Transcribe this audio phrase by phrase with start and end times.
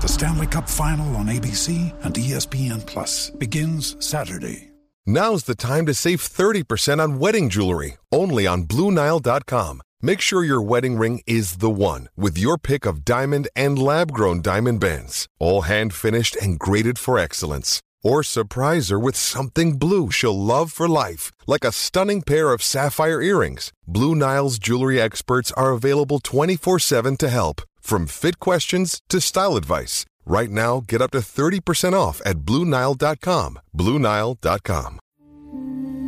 [0.00, 4.70] The Stanley Cup Final on ABC and ESPN Plus begins Saturday.
[5.04, 9.82] Now's the time to save 30% on wedding jewelry, only on BlueNile.com.
[10.00, 14.10] Make sure your wedding ring is the one with your pick of diamond and lab
[14.10, 17.82] grown diamond bands, all hand finished and graded for excellence.
[18.02, 22.62] Or surprise her with something blue she'll love for life, like a stunning pair of
[22.62, 23.70] sapphire earrings.
[23.86, 29.56] Blue Nile's jewelry experts are available 24 7 to help, from fit questions to style
[29.56, 30.04] advice.
[30.26, 33.58] Right now, get up to 30% off at BlueNile.com.
[33.76, 35.00] BlueNile.com.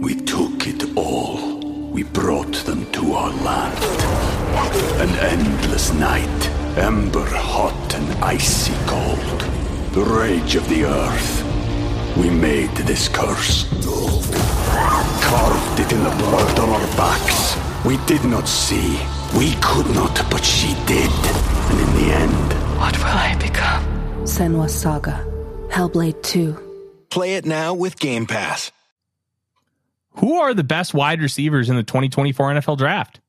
[0.01, 1.59] We took it all.
[1.91, 3.85] We brought them to our land.
[5.01, 9.41] An endless night, ember hot and icy cold.
[9.93, 12.17] The rage of the earth.
[12.17, 13.67] We made this curse.
[15.23, 17.57] Carved it in the blood on our backs.
[17.85, 18.99] We did not see.
[19.37, 21.11] We could not, but she did.
[21.11, 23.85] And in the end, What will I become?
[24.25, 25.25] Senua Saga.
[25.69, 27.07] Hellblade 2.
[27.11, 28.73] Play it now with Game Pass.
[30.17, 33.21] Who are the best wide receivers in the 2024 NFL draft?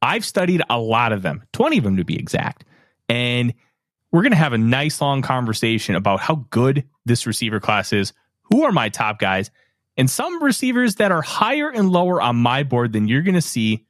[0.00, 2.64] I've studied a lot of them, 20 of them to be exact.
[3.08, 3.52] And
[4.12, 8.14] we're going to have a nice long conversation about how good this receiver class is,
[8.44, 9.50] who are my top guys,
[9.96, 13.42] and some receivers that are higher and lower on my board than you're going to
[13.42, 13.84] see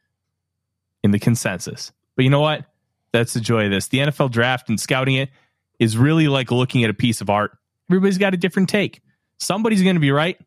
[1.03, 1.93] in the consensus.
[2.17, 2.65] But you know what?
[3.13, 3.89] That's the joy of this.
[3.89, 5.31] The NFL draft and scouting it
[5.79, 7.57] is really like looking at a piece of art.
[7.91, 9.01] Everybody's got a different take.
[9.39, 10.39] Somebody's going to be right,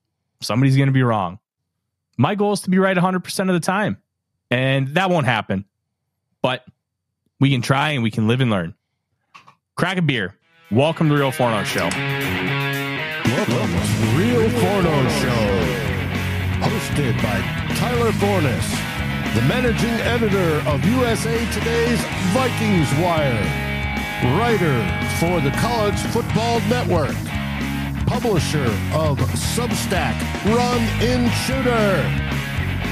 [0.41, 1.39] somebody's going to be wrong.
[2.17, 3.97] My goal is to be right 100% of the time.
[4.51, 5.65] And that won't happen.
[6.43, 6.63] But
[7.39, 8.75] we can try and we can live and learn.
[9.75, 10.37] Crack a beer.
[10.71, 11.89] Welcome to the Real Forno Show.
[11.89, 15.83] Welcome to the Real Forno Show.
[16.61, 17.41] Hosted by
[17.75, 18.75] Tyler Forness,
[19.35, 21.99] the managing editor of USA Today's
[22.37, 23.41] Vikings Wire,
[24.37, 24.77] writer
[25.17, 27.15] for the College Football Network,
[28.05, 29.17] publisher of
[29.57, 30.13] Substack
[30.45, 32.03] Run In Shooter,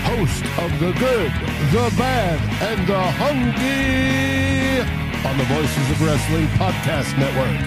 [0.09, 1.31] host of The Good,
[1.69, 4.81] The Bad, and The Hungry
[5.29, 7.61] on the Voices of Wrestling Podcast Network,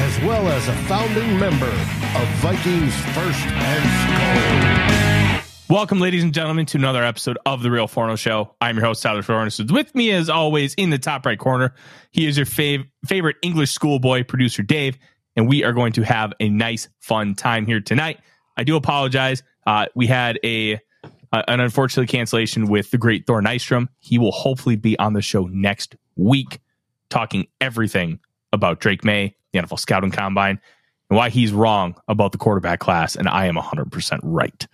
[0.00, 5.09] as well as a founding member of Vikings First and SKOL.
[5.70, 8.56] Welcome, ladies and gentlemen, to another episode of The Real Forno Show.
[8.60, 9.60] I'm your host, Tyler Forness.
[9.60, 11.76] With me, as always, in the top right corner,
[12.10, 14.98] he is your fav- favorite English schoolboy, producer Dave,
[15.36, 18.18] and we are going to have a nice, fun time here tonight.
[18.56, 19.44] I do apologize.
[19.64, 20.80] Uh, we had a
[21.32, 23.86] an unfortunate cancellation with the great Thor Nystrom.
[24.00, 26.58] He will hopefully be on the show next week,
[27.10, 28.18] talking everything
[28.52, 30.58] about Drake Maye, the NFL Scouting Combine,
[31.10, 34.66] and why he's wrong about the quarterback class, and I am 100% right.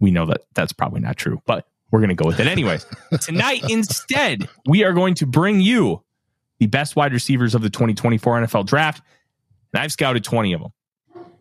[0.00, 2.84] We know that that's probably not true, but we're going to go with it anyways.
[3.20, 6.02] Tonight, instead, we are going to bring you
[6.58, 9.02] the best wide receivers of the 2024 NFL draft.
[9.72, 10.72] And I've scouted 20 of them.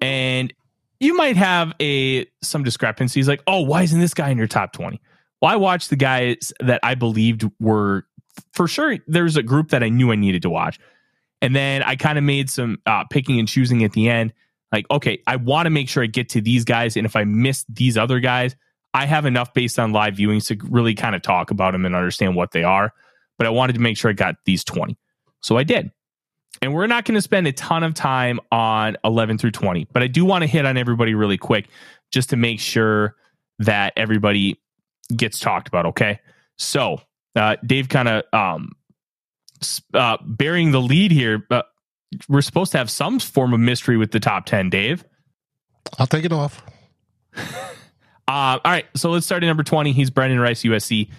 [0.02, 0.53] And
[1.00, 4.74] you might have a some discrepancies like, oh, why isn't this guy in your top
[4.74, 5.02] 20?
[5.42, 8.06] Well, I watched the guys that I believed were
[8.53, 8.97] for sure.
[9.08, 10.80] There's a group that I knew I needed to watch.
[11.42, 14.34] And then I kind of made some uh, picking and choosing at the end.
[14.74, 16.98] Like, okay, I want to make sure I get to these guys.
[16.98, 18.56] And if I miss these other guys,
[18.96, 21.96] I have enough based on live viewings to really kind of talk about them and
[21.96, 22.92] understand what they are.
[23.38, 24.98] But I wanted to make sure I got these 20.
[25.42, 25.92] So I did.
[26.62, 30.02] And we're not going to spend a ton of time on 11 through 20, but
[30.02, 31.68] I do want to hit on everybody really quick
[32.12, 33.16] just to make sure
[33.60, 34.60] that everybody
[35.16, 35.88] gets talked about.
[35.88, 36.19] Okay.
[36.58, 37.02] So,
[37.36, 38.72] uh, Dave kind of um,
[39.94, 41.46] uh, bearing the lead here.
[41.50, 41.64] Uh,
[42.27, 45.06] we're supposed to have some form of mystery with the top 10, Dave.
[46.00, 46.63] I'll take it off.
[48.25, 49.92] Uh, all right, so let's start at number 20.
[49.92, 51.10] He's Brenden Rice, USC.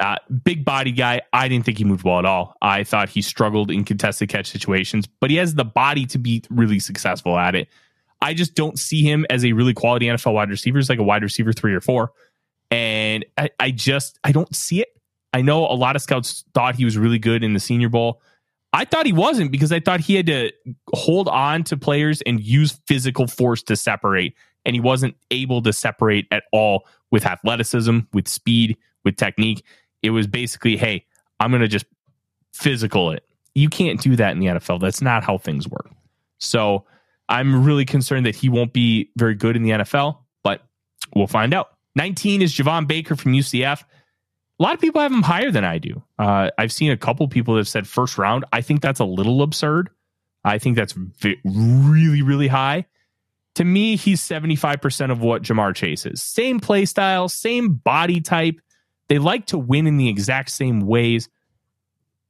[0.00, 1.20] Uh, big body guy.
[1.32, 2.54] I didn't think he moved well at all.
[2.62, 6.42] I thought he struggled in contested catch situations, but he has the body to be
[6.50, 7.68] really successful at it.
[8.22, 10.78] I just don't see him as a really quality NFL wide receiver.
[10.78, 12.12] He's like a wide receiver three or four.
[12.70, 14.88] And I, I just I don't see it.
[15.32, 18.22] I know a lot of scouts thought he was really good in the senior bowl.
[18.76, 20.52] I thought he wasn't because I thought he had to
[20.92, 24.34] hold on to players and use physical force to separate.
[24.66, 29.64] And he wasn't able to separate at all with athleticism, with speed, with technique.
[30.02, 31.06] It was basically, hey,
[31.40, 31.86] I'm going to just
[32.52, 33.24] physical it.
[33.54, 34.82] You can't do that in the NFL.
[34.82, 35.88] That's not how things work.
[36.36, 36.84] So
[37.30, 40.60] I'm really concerned that he won't be very good in the NFL, but
[41.14, 41.70] we'll find out.
[41.94, 43.84] 19 is Javon Baker from UCF.
[44.58, 46.02] A lot of people have him higher than I do.
[46.18, 48.44] Uh, I've seen a couple people that have said first round.
[48.52, 49.90] I think that's a little absurd.
[50.44, 52.86] I think that's v- really, really high.
[53.56, 56.22] To me, he's 75% of what Ja'Marr Chase is.
[56.22, 58.60] Same play style, same body type.
[59.08, 61.28] They like to win in the exact same ways.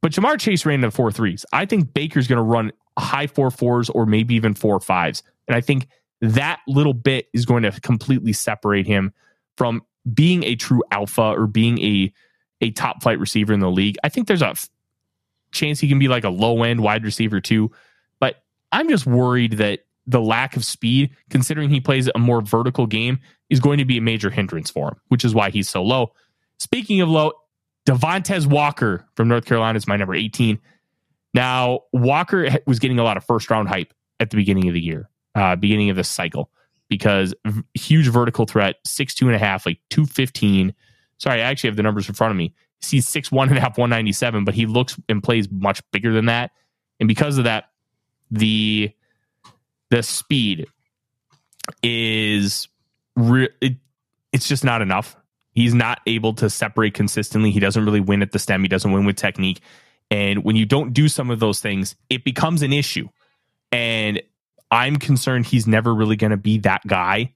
[0.01, 1.45] But Ja'Marr Chase ran the four threes.
[1.53, 5.23] I think Baker's going to run high four fours or maybe even four fives.
[5.47, 5.87] And I think
[6.21, 9.13] that little bit is going to completely separate him
[9.55, 9.83] from
[10.13, 12.13] being a true alpha or being a
[12.61, 13.97] a top flight receiver in the league.
[14.03, 14.69] I think there's a f-
[15.51, 17.71] chance he can be like a low end wide receiver too.
[18.19, 22.87] But I'm just worried that the lack of speed, considering he plays a more vertical
[22.87, 23.19] game,
[23.49, 26.13] is going to be a major hindrance for him, which is why he's so low.
[26.59, 27.33] Speaking of low,
[27.85, 30.59] Devontez Walker from North Carolina is my number 18.
[31.33, 34.81] Now, Walker was getting a lot of first round hype at the beginning of the
[34.81, 36.49] year, uh, beginning of this cycle
[36.89, 37.33] because
[37.73, 40.73] huge vertical threat, six two and a half, like two fifteen.
[41.17, 42.53] Sorry, I actually have the numbers in front of me.
[42.85, 45.81] He's six one and a half, one ninety seven, but he looks and plays much
[45.91, 46.51] bigger than that,
[46.99, 47.65] and because of that,
[48.31, 48.91] the
[49.89, 50.67] the speed
[51.83, 52.67] is
[53.15, 53.77] re- it,
[54.31, 55.15] it's just not enough.
[55.51, 57.51] He's not able to separate consistently.
[57.51, 58.61] He doesn't really win at the stem.
[58.61, 59.61] He doesn't win with technique.
[60.11, 63.09] And when you don't do some of those things, it becomes an issue.
[63.71, 64.21] And
[64.71, 67.33] I'm concerned he's never really going to be that guy.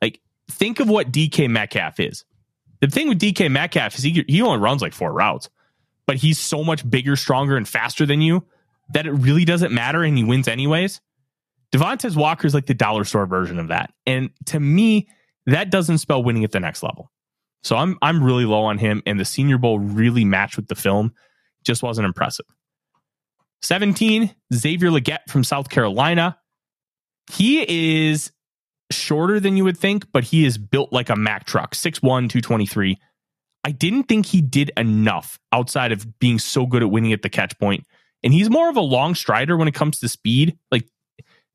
[0.00, 0.20] Like,
[0.50, 2.24] think of what DK Metcalf is.
[2.80, 5.48] The thing with DK Metcalf is he, he only runs like four routes,
[6.06, 8.44] but he's so much bigger, stronger, and faster than you
[8.92, 11.00] that it really doesn't matter and he wins anyways.
[11.72, 13.92] Devontez Walker is like the dollar store version of that.
[14.06, 15.08] And to me,
[15.46, 17.10] that doesn't spell winning at the next level.
[17.62, 20.74] So I'm I'm really low on him, and the Senior Bowl really matched with the
[20.74, 21.12] film.
[21.64, 22.46] Just wasn't impressive.
[23.62, 26.36] 17, Xavier Legette from South Carolina.
[27.30, 27.64] He
[28.08, 28.32] is
[28.90, 32.98] shorter than you would think, but he is built like a Mack truck, 6'1, 223.
[33.64, 37.28] I didn't think he did enough outside of being so good at winning at the
[37.28, 37.84] catch point.
[38.22, 40.58] And he's more of a long strider when it comes to speed.
[40.70, 40.88] Like,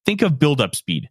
[0.05, 1.09] think of build up speed.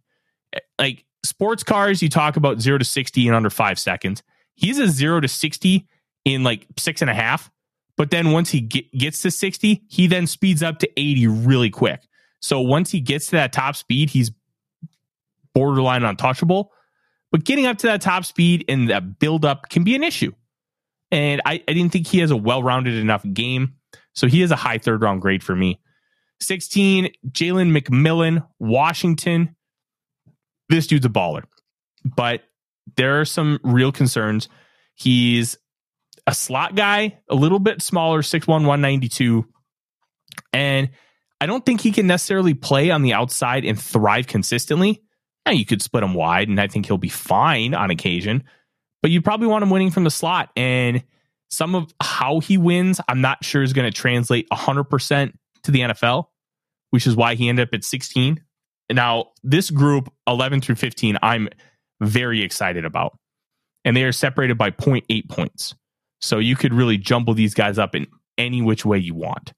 [0.53, 4.23] Eh, like, sports cars, you talk about zero to 60 in under five seconds.
[4.55, 5.87] He's a zero to 60
[6.25, 7.51] in like six and a half.
[7.95, 11.69] But then once he get, gets to 60, he then speeds up to 80 really
[11.69, 12.03] quick.
[12.41, 14.31] So once he gets to that top speed, he's
[15.57, 16.71] borderline untouchable.
[17.31, 20.31] But getting up to that top speed and that build up can be an issue.
[21.09, 23.73] And I, I didn't think he has a well rounded enough game.
[24.13, 25.79] So he is a high third round grade for me.
[26.41, 29.55] 16, Jalen McMillan, Washington.
[30.69, 31.43] This dude's a baller.
[32.05, 32.43] But
[32.97, 34.47] there are some real concerns.
[34.93, 35.57] He's
[36.27, 39.43] a slot guy, a little bit smaller, 6'1, 192.
[40.53, 40.91] And
[41.41, 45.01] I don't think he can necessarily play on the outside and thrive consistently.
[45.49, 48.43] You could split him wide, and I think he'll be fine on occasion,
[49.01, 50.49] but you probably want him winning from the slot.
[50.55, 51.03] And
[51.49, 55.79] some of how he wins, I'm not sure is going to translate 100% to the
[55.81, 56.25] NFL,
[56.89, 58.43] which is why he ended up at 16.
[58.91, 61.49] Now, this group, 11 through 15, I'm
[62.01, 63.17] very excited about.
[63.83, 65.75] And they are separated by 0.8 points.
[66.19, 69.53] So you could really jumble these guys up in any which way you want.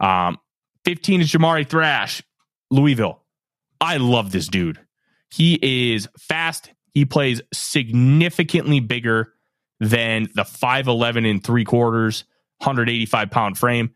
[0.00, 0.38] Um,
[0.84, 2.22] 15 is Jamari Thrash,
[2.70, 3.22] Louisville.
[3.80, 4.78] I love this dude.
[5.30, 6.72] He is fast.
[6.92, 9.32] He plays significantly bigger
[9.80, 12.24] than the 5'11 and three quarters,
[12.58, 13.90] 185 pound frame.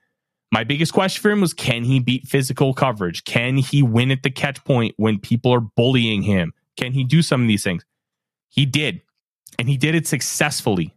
[0.53, 3.25] My biggest question for him was can he beat physical coverage?
[3.25, 6.53] Can he win at the catch point when people are bullying him?
[6.77, 7.85] Can he do some of these things?
[8.49, 9.01] He did.
[9.59, 10.95] And he did it successfully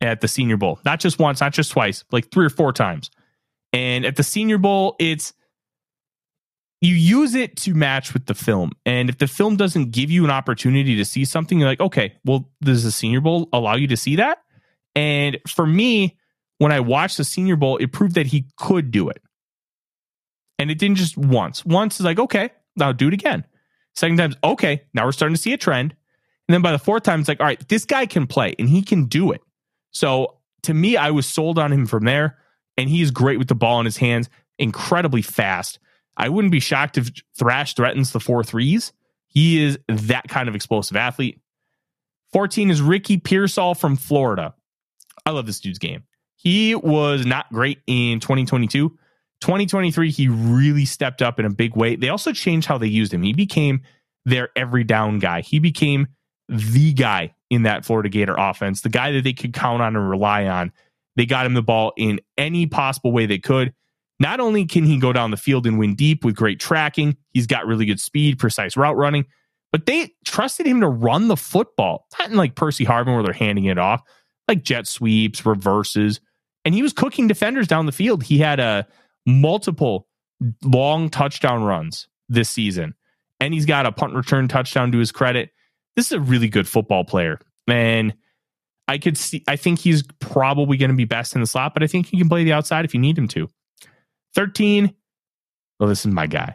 [0.00, 0.80] at the Senior Bowl.
[0.84, 3.10] Not just once, not just twice, like three or four times.
[3.72, 5.32] And at the Senior Bowl, it's
[6.80, 8.72] you use it to match with the film.
[8.86, 12.14] And if the film doesn't give you an opportunity to see something, you're like, okay,
[12.24, 14.38] well, does the Senior Bowl allow you to see that?
[14.94, 16.16] And for me,
[16.58, 19.22] when I watched the Senior Bowl, it proved that he could do it.
[20.58, 21.64] And it didn't just once.
[21.64, 23.44] Once is like, okay, now do it again.
[23.94, 25.94] Second time's okay, now we're starting to see a trend.
[26.48, 28.68] And then by the fourth time, it's like, all right, this guy can play and
[28.68, 29.40] he can do it.
[29.90, 32.38] So to me, I was sold on him from there.
[32.76, 35.80] And he is great with the ball in his hands, incredibly fast.
[36.18, 38.92] I wouldn't be shocked if Thrash threatens the four threes.
[39.28, 41.40] He is that kind of explosive athlete.
[42.32, 44.54] 14 is Ricky Pearsall from Florida.
[45.24, 46.02] I love this dude's game.
[46.36, 48.90] He was not great in 2022.
[49.40, 51.96] 2023, he really stepped up in a big way.
[51.96, 53.22] They also changed how they used him.
[53.22, 53.82] He became
[54.24, 55.40] their every down guy.
[55.42, 56.08] He became
[56.48, 60.10] the guy in that Florida Gator offense, the guy that they could count on and
[60.10, 60.72] rely on.
[61.16, 63.72] They got him the ball in any possible way they could.
[64.20, 67.46] Not only can he go down the field and win deep with great tracking, he's
[67.46, 69.26] got really good speed, precise route running,
[69.70, 73.32] but they trusted him to run the football, not in like Percy Harvin where they're
[73.32, 74.02] handing it off,
[74.48, 76.20] like jet sweeps, reverses.
[76.64, 78.24] And he was cooking defenders down the field.
[78.24, 78.82] He had a uh,
[79.26, 80.08] multiple
[80.64, 82.94] long touchdown runs this season.
[83.40, 85.50] And he's got a punt return touchdown to his credit.
[85.94, 87.40] This is a really good football player.
[87.68, 88.14] And
[88.88, 91.82] I could see, I think he's probably going to be best in the slot, but
[91.82, 93.48] I think he can play the outside if you need him to.
[94.38, 94.94] 13.
[95.80, 96.54] Well, this is my guy.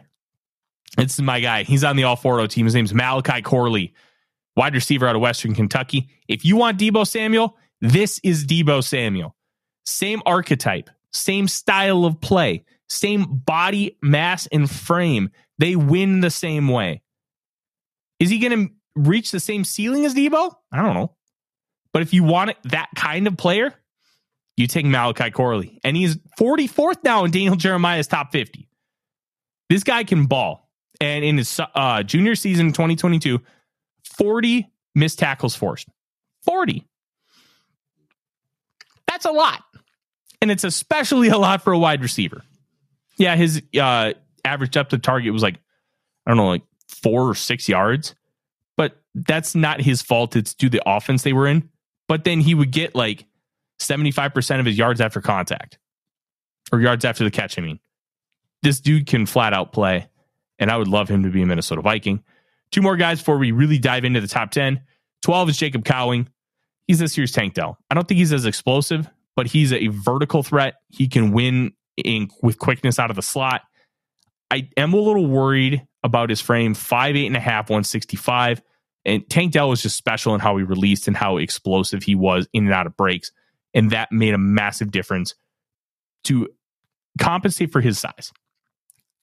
[0.96, 1.64] This is my guy.
[1.64, 2.64] He's on the All 4 team.
[2.64, 3.92] His name's Malachi Corley,
[4.56, 6.08] wide receiver out of Western Kentucky.
[6.26, 9.36] If you want Deebo Samuel, this is Deebo Samuel.
[9.84, 15.28] Same archetype, same style of play, same body mass and frame.
[15.58, 17.02] They win the same way.
[18.18, 20.54] Is he going to reach the same ceiling as Deebo?
[20.72, 21.12] I don't know.
[21.92, 23.74] But if you want that kind of player,
[24.56, 25.80] you take Malachi Corley.
[25.84, 28.68] And he's 44th now in Daniel Jeremiah's top 50.
[29.68, 30.70] This guy can ball.
[31.00, 33.40] And in his uh, junior season 2022,
[34.16, 35.88] 40 missed tackles forced.
[36.44, 36.86] 40.
[39.08, 39.62] That's a lot.
[40.40, 42.42] And it's especially a lot for a wide receiver.
[43.16, 44.12] Yeah, his uh,
[44.44, 45.56] average depth of target was like,
[46.26, 48.14] I don't know, like four or six yards.
[48.76, 50.36] But that's not his fault.
[50.36, 51.68] It's due to the offense they were in.
[52.08, 53.24] But then he would get like
[53.80, 55.78] 75% of his yards after contact
[56.72, 57.58] or yards after the catch.
[57.58, 57.80] I mean,
[58.62, 60.08] this dude can flat out play,
[60.58, 62.22] and I would love him to be a Minnesota Viking.
[62.70, 64.80] Two more guys before we really dive into the top 10.
[65.22, 66.28] 12 is Jacob Cowing.
[66.86, 67.78] He's this year's Tank Dell.
[67.90, 70.74] I don't think he's as explosive, but he's a vertical threat.
[70.90, 73.62] He can win in, with quickness out of the slot.
[74.50, 78.62] I am a little worried about his frame, five eight and a half, 165.
[79.06, 82.48] And Tank Dell was just special in how he released and how explosive he was
[82.52, 83.32] in and out of breaks.
[83.74, 85.34] And that made a massive difference
[86.24, 86.48] to
[87.18, 88.32] compensate for his size.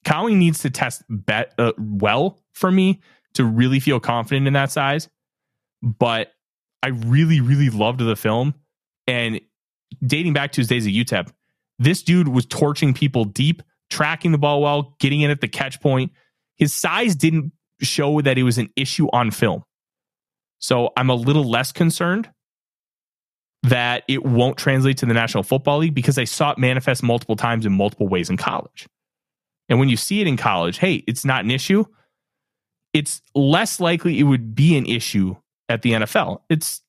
[0.06, 3.02] Cowing needs to test bet uh, well for me
[3.34, 5.10] to really feel confident in that size.
[5.82, 6.32] But
[6.84, 8.56] I really, really loved the film.
[9.08, 9.40] And
[10.06, 11.32] dating back to his days at UTEP,
[11.80, 15.80] this dude was torching people deep, tracking the ball well, getting in at the catch
[15.82, 16.12] point.
[16.58, 19.64] His size didn't show that it was an issue on film.
[20.60, 22.30] So I'm a little less concerned
[23.64, 27.36] that it won't translate to the National Football League because I saw it manifest multiple
[27.36, 28.88] times in multiple ways in college.
[29.70, 31.86] And when you see it in college, hey, it's not an issue.
[32.94, 35.36] It's less likely it would be an issue
[35.70, 36.42] at the NFL.
[36.50, 36.82] It's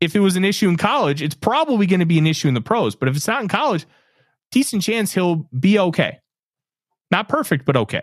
[0.00, 2.54] if it was an issue in college, it's probably going to be an issue in
[2.54, 2.96] the pros.
[2.96, 3.86] But if it's not in college,
[4.50, 6.18] decent chance he'll be okay.
[7.10, 8.02] Not perfect, but okay.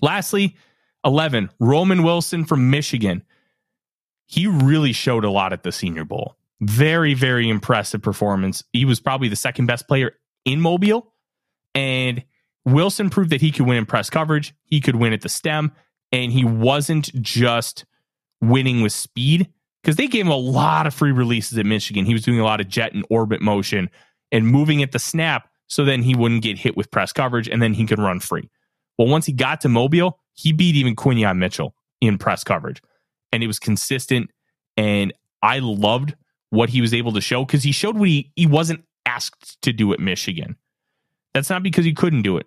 [0.00, 0.56] Lastly,
[1.04, 3.22] 11, Roman Wilson from Michigan.
[4.26, 6.36] He really showed a lot at the Senior Bowl.
[6.60, 8.62] Very, very impressive performance.
[8.72, 10.12] He was probably the second best player
[10.44, 11.12] in Mobile.
[11.74, 12.24] And
[12.64, 15.72] Wilson proved that he could win in press coverage, he could win at the stem,
[16.12, 17.84] and he wasn't just
[18.40, 19.48] winning with speed
[19.82, 22.04] because they gave him a lot of free releases at Michigan.
[22.04, 23.88] He was doing a lot of jet and orbit motion
[24.32, 27.62] and moving at the snap so then he wouldn't get hit with press coverage and
[27.62, 28.50] then he could run free.
[28.98, 32.82] Well, once he got to Mobile, he beat even Quinyon Mitchell in press coverage
[33.32, 34.30] and it was consistent.
[34.76, 36.16] And I loved
[36.50, 39.72] what he was able to show because he showed what he, he wasn't asked to
[39.72, 40.56] do at Michigan.
[41.32, 42.46] That's not because he couldn't do it.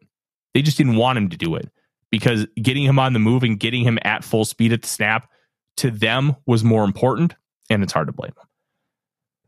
[0.53, 1.69] They just didn't want him to do it
[2.11, 5.29] because getting him on the move and getting him at full speed at the snap
[5.77, 7.35] to them was more important.
[7.69, 8.47] And it's hard to blame them.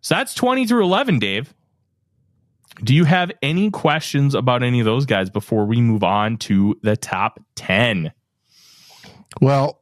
[0.01, 1.53] So that's 20 through 11, Dave.
[2.83, 6.77] Do you have any questions about any of those guys before we move on to
[6.81, 8.11] the top 10?
[9.41, 9.81] Well,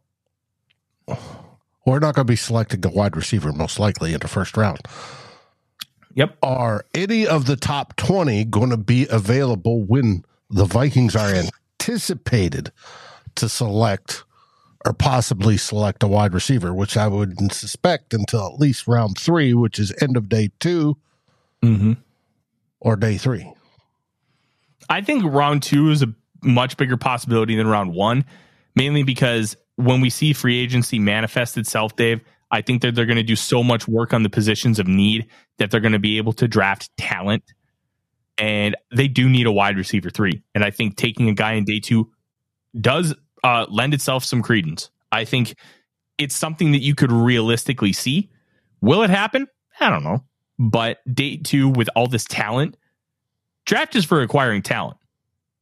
[1.85, 4.79] we're not going to be selecting a wide receiver most likely in the first round.
[6.15, 6.37] Yep.
[6.43, 12.71] Are any of the top 20 going to be available when the Vikings are anticipated
[13.35, 14.23] to select
[14.85, 19.53] or possibly select a wide receiver, which I wouldn't suspect until at least round three,
[19.53, 20.97] which is end of day 2
[21.63, 21.93] mm-hmm.
[22.79, 23.51] or day three?
[24.89, 28.25] I think round two is a much bigger possibility than round one,
[28.75, 33.17] mainly because when we see free agency manifest itself, Dave, I think that they're going
[33.17, 35.27] to do so much work on the positions of need
[35.57, 37.43] that they're going to be able to draft talent.
[38.37, 40.43] And they do need a wide receiver three.
[40.53, 42.11] And I think taking a guy in day two
[42.79, 44.89] does uh, lend itself some credence.
[45.11, 45.55] I think
[46.17, 48.29] it's something that you could realistically see.
[48.81, 49.47] Will it happen?
[49.79, 50.23] I don't know.
[50.59, 52.77] But day two with all this talent,
[53.65, 54.97] draft is for acquiring talent.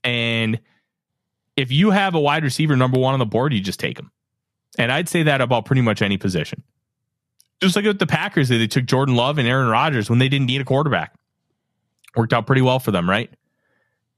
[0.04, 0.60] And
[1.56, 4.12] if you have a wide receiver number one on the board, you just take him.
[4.78, 6.64] And I'd say that about pretty much any position.
[7.62, 10.48] Just like with the Packers, they took Jordan Love and Aaron Rodgers when they didn't
[10.48, 11.14] need a quarterback.
[12.16, 13.30] Worked out pretty well for them, right?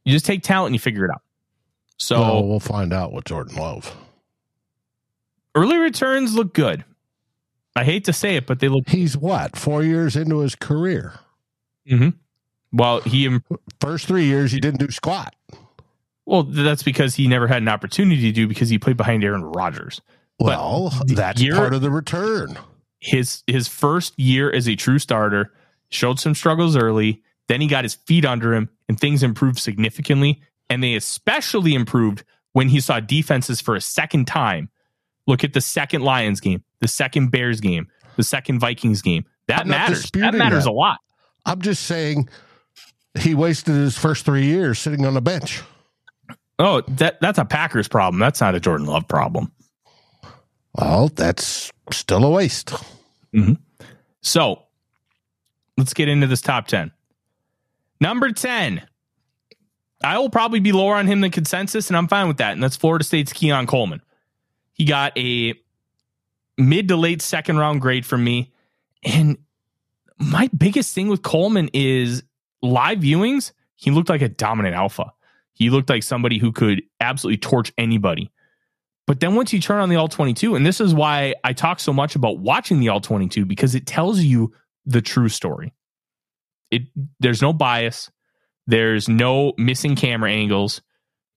[0.05, 1.21] You just take talent and you figure it out.
[1.97, 3.95] So well, we'll find out with Jordan Love.
[5.55, 6.83] Early returns look good.
[7.75, 8.89] I hate to say it, but they look.
[8.89, 11.13] He's what four years into his career.
[11.89, 12.09] Mm-hmm.
[12.71, 13.39] Well, he
[13.79, 15.35] first three years he didn't do squat.
[16.25, 19.43] Well, that's because he never had an opportunity to do because he played behind Aaron
[19.43, 20.01] Rodgers.
[20.39, 22.57] Well, that's year, part of the return.
[22.99, 25.51] His his first year as a true starter
[25.89, 27.21] showed some struggles early.
[27.47, 30.41] Then he got his feet under him, and things improved significantly.
[30.69, 34.69] And they especially improved when he saw defenses for a second time.
[35.27, 39.25] Look at the second Lions game, the second Bears game, the second Vikings game.
[39.47, 40.09] That matters.
[40.11, 40.71] That matters that.
[40.71, 40.99] a lot.
[41.45, 42.29] I'm just saying
[43.19, 45.61] he wasted his first three years sitting on the bench.
[46.59, 48.19] Oh, that that's a Packers problem.
[48.19, 49.51] That's not a Jordan Love problem.
[50.75, 52.73] Well, that's still a waste.
[53.33, 53.53] Mm-hmm.
[54.21, 54.63] So
[55.77, 56.91] let's get into this top 10.
[57.99, 58.81] Number 10.
[60.03, 62.53] I will probably be lower on him than consensus, and I'm fine with that.
[62.53, 64.01] And that's Florida State's Keon Coleman.
[64.73, 65.53] He got a
[66.57, 68.51] mid to late second round grade from me.
[69.03, 69.37] And
[70.17, 72.23] my biggest thing with Coleman is
[72.61, 75.11] live viewings, he looked like a dominant alpha.
[75.53, 78.31] He looked like somebody who could absolutely torch anybody.
[79.05, 81.79] But then once you turn on the all 22, and this is why I talk
[81.79, 84.53] so much about watching the all 22 because it tells you
[84.85, 85.73] the true story.
[86.71, 86.83] It
[87.19, 88.09] there's no bias,
[88.65, 90.81] there's no missing camera angles.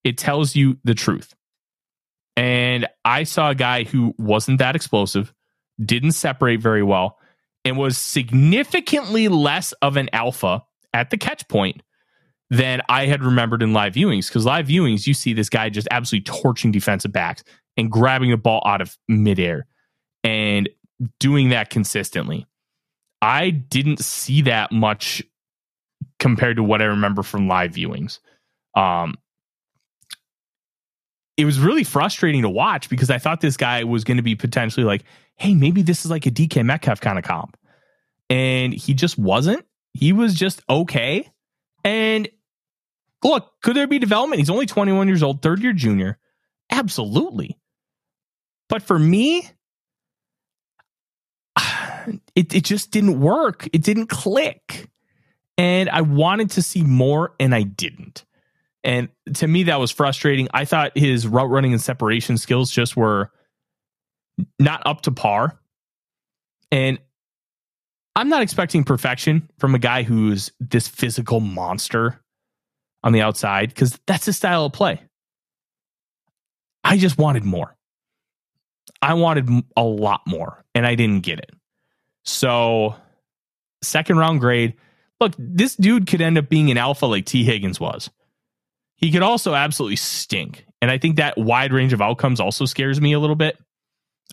[0.05, 1.35] It tells you the truth.
[2.37, 5.33] And I saw a guy who wasn't that explosive,
[5.85, 7.19] didn't separate very well,
[7.65, 10.63] and was significantly less of an alpha
[10.95, 11.83] at the catch point
[12.51, 14.29] than I had remembered in live viewings.
[14.29, 17.43] Because live viewings, you see this guy just absolutely torching defensive backs
[17.77, 19.67] and grabbing the ball out of midair
[20.25, 20.69] and
[21.19, 22.47] doing that consistently.
[23.21, 25.23] I didn't see that much
[26.19, 28.21] compared to what I remember from live viewings.
[28.75, 29.15] Um,
[31.37, 34.35] it was really frustrating to watch because I thought this guy was going to be
[34.35, 35.05] potentially like,
[35.37, 37.57] hey, maybe this is like a DK Metcalf kind of comp.
[38.31, 39.65] And he just wasn't.
[39.93, 41.31] He was just okay.
[41.85, 42.29] And
[43.23, 44.41] look, could there be development?
[44.41, 46.19] He's only 21 years old, third year junior.
[46.71, 47.59] Absolutely.
[48.69, 49.49] But for me,
[52.35, 53.69] it, it just didn't work.
[53.73, 54.91] It didn't click.
[55.59, 58.25] And I wanted to see more, and I didn't.
[58.85, 60.49] And to me, that was frustrating.
[60.53, 63.33] I thought his route running and separation skills just were
[64.59, 65.59] not up to par.
[66.71, 66.99] And
[68.15, 72.23] I'm not expecting perfection from a guy who's this physical monster
[73.07, 75.01] on the outside because that's his style of play.
[76.83, 77.77] I just wanted more.
[79.01, 81.53] I wanted a lot more and I didn't get it.
[82.25, 82.97] So,
[83.81, 84.75] second round grade.
[85.21, 88.11] Look, this dude could end up being an alpha like Tee Higgins was.
[88.97, 90.67] He could also absolutely stink.
[90.83, 93.57] And I think that wide range of outcomes also scares me a little bit.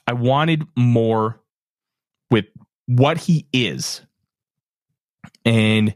[0.08, 1.40] I wanted more
[2.32, 2.46] with
[2.88, 4.02] what he is.
[5.46, 5.94] And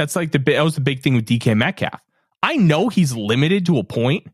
[0.00, 2.00] that's like the that was the big thing with DK Metcalf.
[2.42, 4.26] I know he's limited to a point,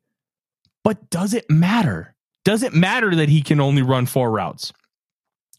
[0.85, 2.15] but does it matter?
[2.45, 4.73] Does it matter that he can only run four routes?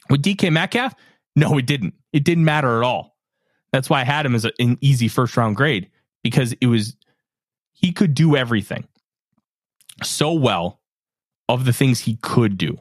[0.10, 0.96] With DK Metcalf,
[1.36, 1.94] no, it didn't.
[2.14, 3.18] It didn't matter at all.
[3.74, 5.90] That's why I had him as a, an easy first round grade
[6.24, 6.96] because it was
[7.74, 8.88] he could do everything
[10.04, 10.80] so well
[11.50, 12.78] of the things he could do.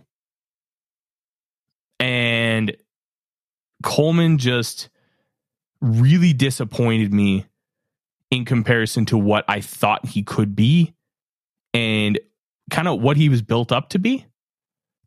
[1.99, 2.77] And
[3.83, 4.91] Coleman just
[5.81, 7.47] really disappointed me
[8.31, 10.95] in comparison to what I thought he could be
[11.75, 12.19] and
[12.71, 14.27] kind of what he was built up to be.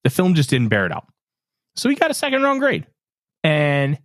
[0.03, 1.07] The film just didn't bear it out.
[1.75, 2.87] So he got a second round grade.
[3.43, 3.99] And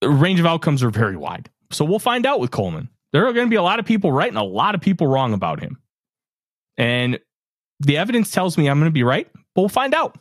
[0.00, 1.50] the range of outcomes are very wide.
[1.70, 2.88] So we'll find out with Coleman.
[3.12, 5.06] There are going to be a lot of people right and a lot of people
[5.06, 5.80] wrong about him.
[6.76, 7.18] And
[7.80, 10.18] the evidence tells me I'm going to be right, but we'll find out.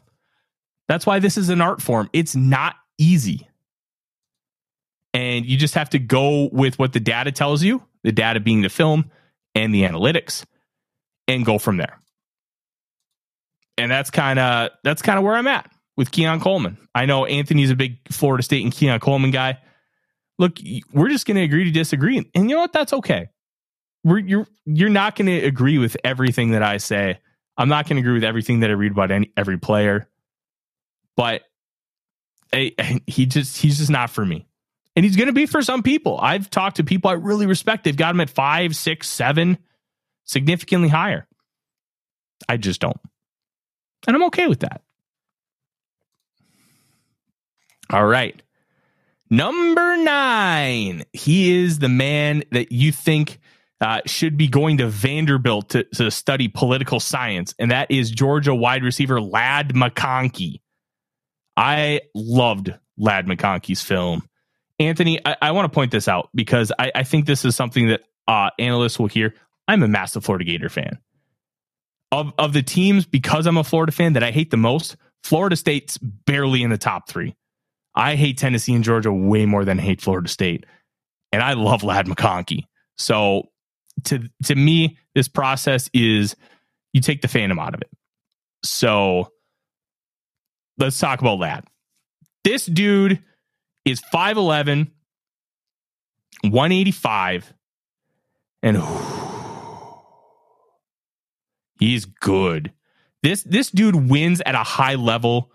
[0.87, 2.09] That's why this is an art form.
[2.13, 3.47] It's not easy.
[5.13, 8.61] And you just have to go with what the data tells you, the data being
[8.61, 9.09] the film
[9.55, 10.45] and the analytics,
[11.27, 11.99] and go from there.
[13.77, 16.77] And that's kind of that's kind of where I'm at with Keon Coleman.
[16.93, 19.59] I know Anthony's a big Florida State and Keon Coleman guy.
[20.37, 20.57] Look,
[20.93, 22.73] we're just going to agree to disagree, and you know what?
[22.73, 23.29] That's okay.
[24.03, 27.19] We're, you're you're not going to agree with everything that I say.
[27.57, 30.07] I'm not going to agree with everything that I read about any every player,
[31.17, 31.41] but
[32.53, 34.47] I, he just he's just not for me.
[34.99, 36.19] And he's going to be for some people.
[36.21, 37.85] I've talked to people I really respect.
[37.85, 39.57] They've got him at five, six, seven,
[40.25, 41.25] significantly higher.
[42.49, 42.99] I just don't.
[44.05, 44.81] And I'm okay with that.
[47.89, 48.41] All right.
[49.29, 51.05] Number nine.
[51.13, 53.39] He is the man that you think
[53.79, 58.53] uh, should be going to Vanderbilt to, to study political science, and that is Georgia
[58.53, 60.59] wide receiver Ladd McConkey.
[61.55, 64.28] I loved Ladd McConkey's film.
[64.79, 67.89] Anthony, I, I want to point this out because I, I think this is something
[67.89, 69.35] that uh, analysts will hear.
[69.67, 70.99] I'm a massive Florida Gator fan.
[72.11, 75.55] Of of the teams, because I'm a Florida fan that I hate the most, Florida
[75.55, 77.35] State's barely in the top three.
[77.93, 80.65] I hate Tennessee and Georgia way more than I hate Florida State.
[81.31, 82.63] And I love Ladd McConkey.
[82.97, 83.49] So
[84.05, 86.35] to to me, this process is
[86.93, 87.89] you take the phantom out of it.
[88.63, 89.31] So
[90.77, 91.65] let's talk about that.
[92.43, 93.21] This dude
[93.85, 94.91] is 5'11,
[96.43, 97.53] 185,
[98.61, 98.77] and
[101.79, 102.73] he's good.
[103.21, 105.51] This this dude wins at a high level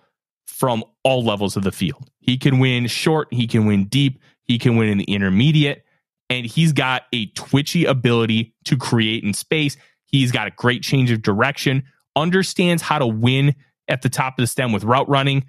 [0.46, 2.10] from all levels of the field.
[2.20, 5.84] He can win short, he can win deep, he can win in the intermediate,
[6.28, 9.76] and he's got a twitchy ability to create in space.
[10.06, 11.84] He's got a great change of direction,
[12.16, 13.54] understands how to win
[13.88, 15.44] at the top of the stem with route running.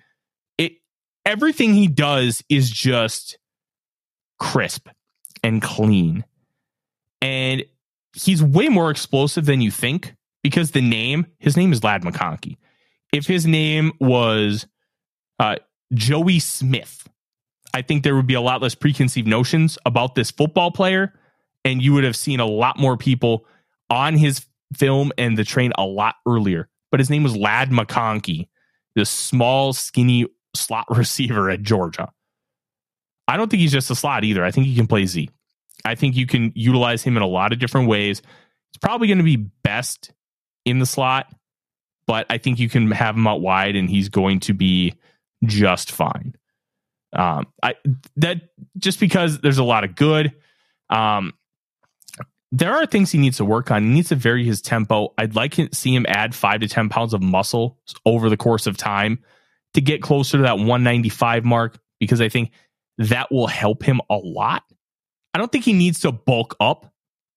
[1.25, 3.37] Everything he does is just
[4.39, 4.89] crisp
[5.43, 6.23] and clean.
[7.21, 7.65] And
[8.13, 12.57] he's way more explosive than you think because the name, his name is Ladd McConkey.
[13.11, 14.67] If his name was
[15.39, 15.55] uh,
[15.93, 17.07] Joey Smith,
[17.73, 21.13] I think there would be a lot less preconceived notions about this football player,
[21.63, 23.45] and you would have seen a lot more people
[23.89, 26.69] on his film and the train a lot earlier.
[26.91, 28.47] But his name was Ladd McConkey,
[28.95, 32.11] this small, skinny slot receiver at Georgia.
[33.27, 34.43] I don't think he's just a slot either.
[34.43, 35.29] I think he can play Z.
[35.83, 38.19] I think you can utilize him in a lot of different ways.
[38.19, 40.11] It's probably going to be best
[40.65, 41.27] in the slot,
[42.07, 44.95] but I think you can have him out wide and he's going to be
[45.43, 46.35] just fine.
[47.13, 47.75] Um, I
[48.17, 48.41] that
[48.77, 50.33] just because there's a lot of good.
[50.89, 51.33] Um,
[52.51, 53.83] there are things he needs to work on.
[53.83, 55.13] He needs to vary his tempo.
[55.17, 58.67] I'd like to see him add five to ten pounds of muscle over the course
[58.67, 59.19] of time
[59.75, 62.51] to get closer to that 195 mark because I think
[62.97, 64.63] that will help him a lot.
[65.33, 66.91] I don't think he needs to bulk up,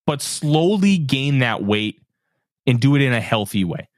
[0.07, 2.01] but slowly gain that weight
[2.66, 3.88] and do it in a healthy way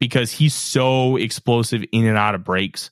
[0.00, 2.90] because he's so explosive in and out of breaks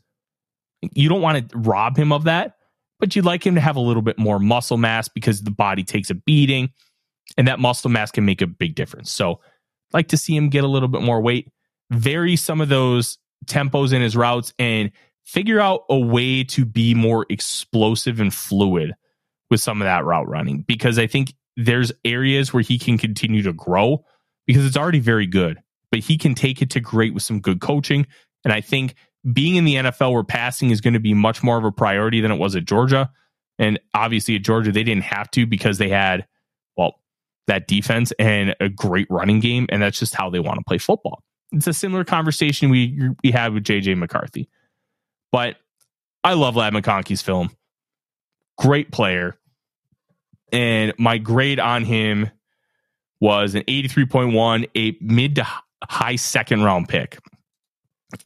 [0.92, 2.56] you don't want to rob him of that,
[2.98, 5.84] but you'd like him to have a little bit more muscle mass because the body
[5.84, 6.70] takes a beating
[7.36, 9.12] and that muscle mass can make a big difference.
[9.12, 9.40] So,
[9.92, 11.52] like to see him get a little bit more weight,
[11.90, 14.90] vary some of those tempos in his routes and
[15.24, 18.92] figure out a way to be more explosive and fluid
[19.50, 23.42] with some of that route running because I think there's areas where he can continue
[23.42, 24.04] to grow
[24.46, 27.60] because it's already very good, but he can take it to great with some good
[27.60, 28.06] coaching.
[28.44, 28.94] And I think
[29.32, 32.20] being in the NFL where passing is going to be much more of a priority
[32.20, 33.10] than it was at Georgia.
[33.58, 36.26] And obviously at Georgia, they didn't have to because they had,
[36.76, 37.00] well,
[37.46, 39.66] that defense and a great running game.
[39.68, 41.22] And that's just how they want to play football.
[41.52, 44.48] It's a similar conversation we we had with JJ McCarthy.
[45.30, 45.56] But
[46.24, 47.50] I love Ladd McConkey's film.
[48.56, 49.36] Great player.
[50.52, 52.30] And my grade on him
[53.20, 55.46] was an 83.1, a mid to
[55.84, 57.18] high second round pick.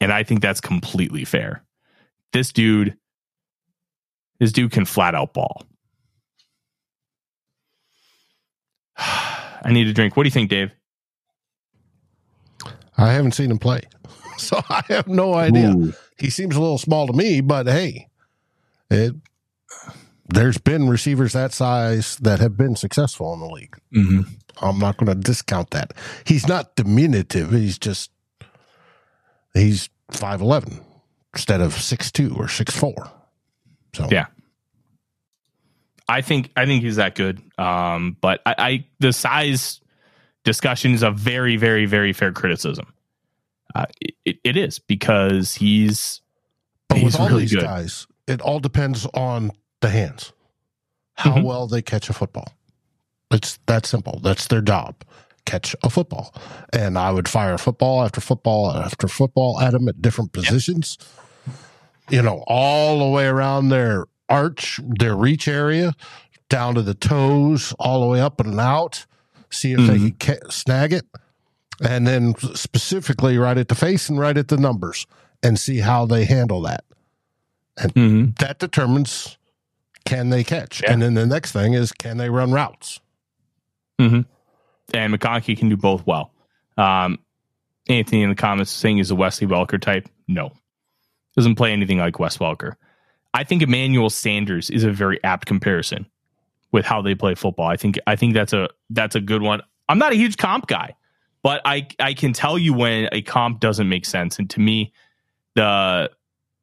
[0.01, 1.63] And I think that's completely fair.
[2.33, 2.97] This dude,
[4.39, 5.63] this dude can flat out ball.
[8.97, 10.17] I need a drink.
[10.17, 10.71] What do you think, Dave?
[12.97, 13.81] I haven't seen him play,
[14.37, 15.69] so I have no idea.
[15.69, 15.93] Ooh.
[16.17, 18.07] He seems a little small to me, but hey,
[18.89, 19.13] it
[20.29, 23.77] there's been receivers that size that have been successful in the league.
[23.95, 24.21] Mm-hmm.
[24.61, 25.93] I'm not going to discount that.
[26.25, 27.51] He's not diminutive.
[27.51, 28.11] He's just
[29.53, 30.83] he's 5'11
[31.33, 33.09] instead of six two or six four.
[33.93, 34.27] So, yeah.
[36.09, 37.41] I think I think he's that good.
[37.57, 39.81] Um, but I, I the size
[40.47, 42.87] discussion is a very very very fair criticism.
[43.75, 43.85] Uh,
[44.25, 46.21] it, it is because he's
[46.87, 47.63] but he's with all really these good.
[47.63, 50.31] guys, it all depends on the hands,
[51.15, 51.43] how mm-hmm.
[51.43, 52.53] well they catch a football.
[53.29, 54.21] It's that simple.
[54.23, 55.03] That's their job
[55.47, 56.35] catch a football.
[56.73, 60.97] And I would fire football after football after football at them at different positions,
[61.47, 61.55] yep.
[62.09, 65.93] you know, all the way around their arch, their reach area,
[66.49, 69.05] down to the toes, all the way up and out,
[69.49, 70.03] see if mm-hmm.
[70.05, 71.05] they can snag it.
[71.83, 75.05] and then specifically right at the face and right at the numbers
[75.43, 76.83] and see how they handle that.
[77.77, 78.29] And Mm-hmm.
[78.39, 79.37] that determines
[80.05, 80.81] can they catch.
[80.81, 80.91] Yeah.
[80.93, 82.99] And then the next thing is can they run routes?
[83.99, 84.25] and
[84.93, 86.31] McConkey can do both well.
[86.77, 87.19] Um,
[87.89, 90.07] Anthony in the comments saying he's a Wesley Welker type.
[90.27, 90.51] No,
[91.35, 92.73] doesn't play anything like Wes Welker.
[93.33, 96.05] I think Emmanuel Sanders is a very apt comparison
[96.71, 97.67] with how they play football.
[97.67, 99.61] I think I think that's a that's a good one.
[99.89, 100.95] I'm not a huge comp guy,
[101.43, 104.39] but I I can tell you when a comp doesn't make sense.
[104.39, 104.93] And to me,
[105.55, 106.11] the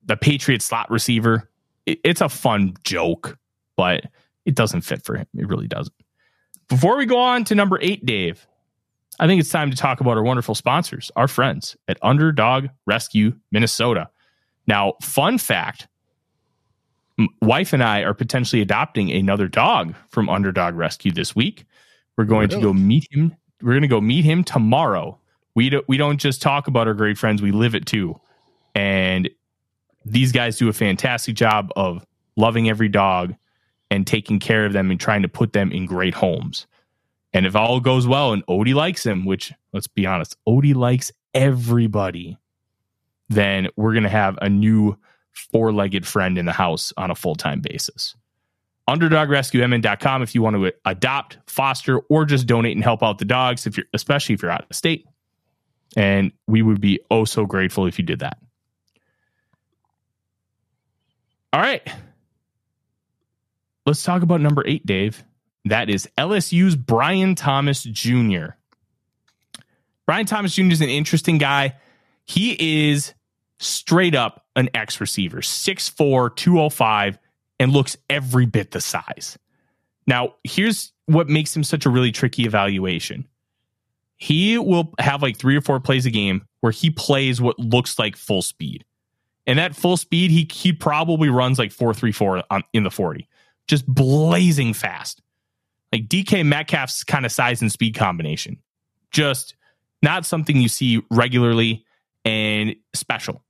[0.04, 1.48] the Patriot slot receiver,
[1.86, 3.38] it, it's a fun joke,
[3.76, 4.04] but
[4.44, 5.26] it doesn't fit for him.
[5.36, 5.94] It really doesn't.
[6.68, 8.46] Before we go on to number eight, Dave,
[9.18, 13.34] I think it's time to talk about our wonderful sponsors, our friends at Underdog Rescue
[13.52, 14.08] Minnesota.
[14.66, 15.88] Now, fun fact
[17.40, 21.64] wife and I are potentially adopting another dog from Underdog Rescue this week.
[22.16, 23.36] We're going to go meet him.
[23.62, 25.18] We're going to go meet him tomorrow.
[25.54, 28.20] We don't, we don't just talk about our great friends, we live it too.
[28.74, 29.30] And
[30.04, 32.04] these guys do a fantastic job of
[32.36, 33.34] loving every dog
[33.90, 36.66] and taking care of them and trying to put them in great homes.
[37.32, 41.12] And if all goes well and Odie likes him, which let's be honest, Odie likes
[41.32, 42.38] everybody,
[43.28, 44.98] then we're going to have a new
[45.34, 48.14] four legged friend in the house on a full time basis.
[48.88, 53.66] UnderdogRescueMN.com if you want to adopt, foster, or just donate and help out the dogs,
[53.66, 55.06] if you're especially if you're out of state.
[55.96, 58.38] And we would be oh so grateful if you did that.
[61.52, 61.86] All right.
[63.86, 65.24] Let's talk about number eight, Dave.
[65.66, 68.56] That is LSU's Brian Thomas Jr.
[70.06, 70.72] Brian Thomas Jr.
[70.72, 71.76] is an interesting guy.
[72.24, 73.14] He is
[73.64, 77.18] straight up an X receiver, 6'4, 205,
[77.58, 79.38] and looks every bit the size.
[80.06, 83.26] Now, here's what makes him such a really tricky evaluation.
[84.16, 87.98] He will have like three or four plays a game where he plays what looks
[87.98, 88.84] like full speed.
[89.46, 93.28] And that full speed, he he probably runs like 434 on, in the 40,
[93.66, 95.20] just blazing fast.
[95.92, 98.58] Like DK Metcalf's kind of size and speed combination.
[99.10, 99.54] Just
[100.02, 101.84] not something you see regularly
[102.24, 103.43] and special.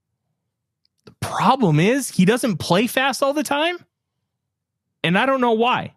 [1.04, 3.78] The problem is he doesn't play fast all the time.
[5.02, 5.94] And I don't know why.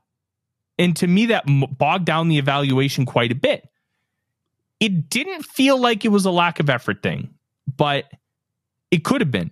[0.77, 3.67] And to me, that bogged down the evaluation quite a bit.
[4.79, 7.33] It didn't feel like it was a lack of effort thing,
[7.77, 8.05] but
[8.91, 9.49] it could have been.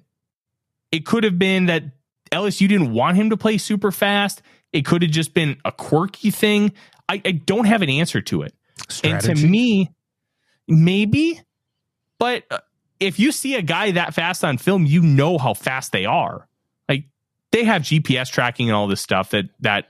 [0.92, 1.84] It could have been that
[2.32, 4.42] LSU didn't want him to play super fast.
[4.72, 6.74] It could have just been a quirky thing.
[7.10, 8.54] I, I don't have an answer to it.
[9.04, 9.92] And to me,
[10.68, 11.42] maybe,
[12.20, 12.60] but uh,
[13.00, 16.48] if you see a guy that fast on film, you know how fast they are.
[16.88, 17.06] Like
[17.52, 19.90] they have GPS tracking and all this stuff that that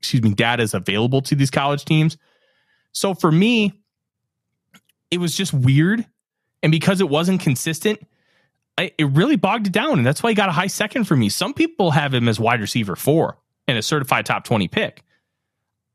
[0.00, 2.16] excuse me, data is available to these college teams.
[2.92, 3.72] So for me,
[5.10, 6.04] it was just weird,
[6.62, 8.00] and because it wasn't consistent,
[8.76, 11.16] I, it really bogged it down, and that's why he got a high second for
[11.16, 11.28] me.
[11.28, 15.02] Some people have him as wide receiver four and a certified top twenty pick.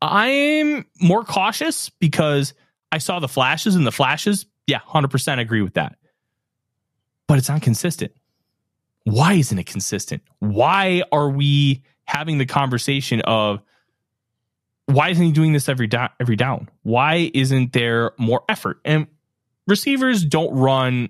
[0.02, 2.52] I'm more cautious because
[2.92, 4.46] I saw the flashes and the flashes.
[4.66, 5.96] Yeah, 100% agree with that.
[7.26, 8.12] But it's not consistent.
[9.04, 10.22] Why isn't it consistent?
[10.38, 13.60] Why are we having the conversation of
[14.86, 16.68] why isn't he doing this every down, every down?
[16.82, 18.80] Why isn't there more effort?
[18.84, 19.06] And
[19.66, 21.08] receivers don't run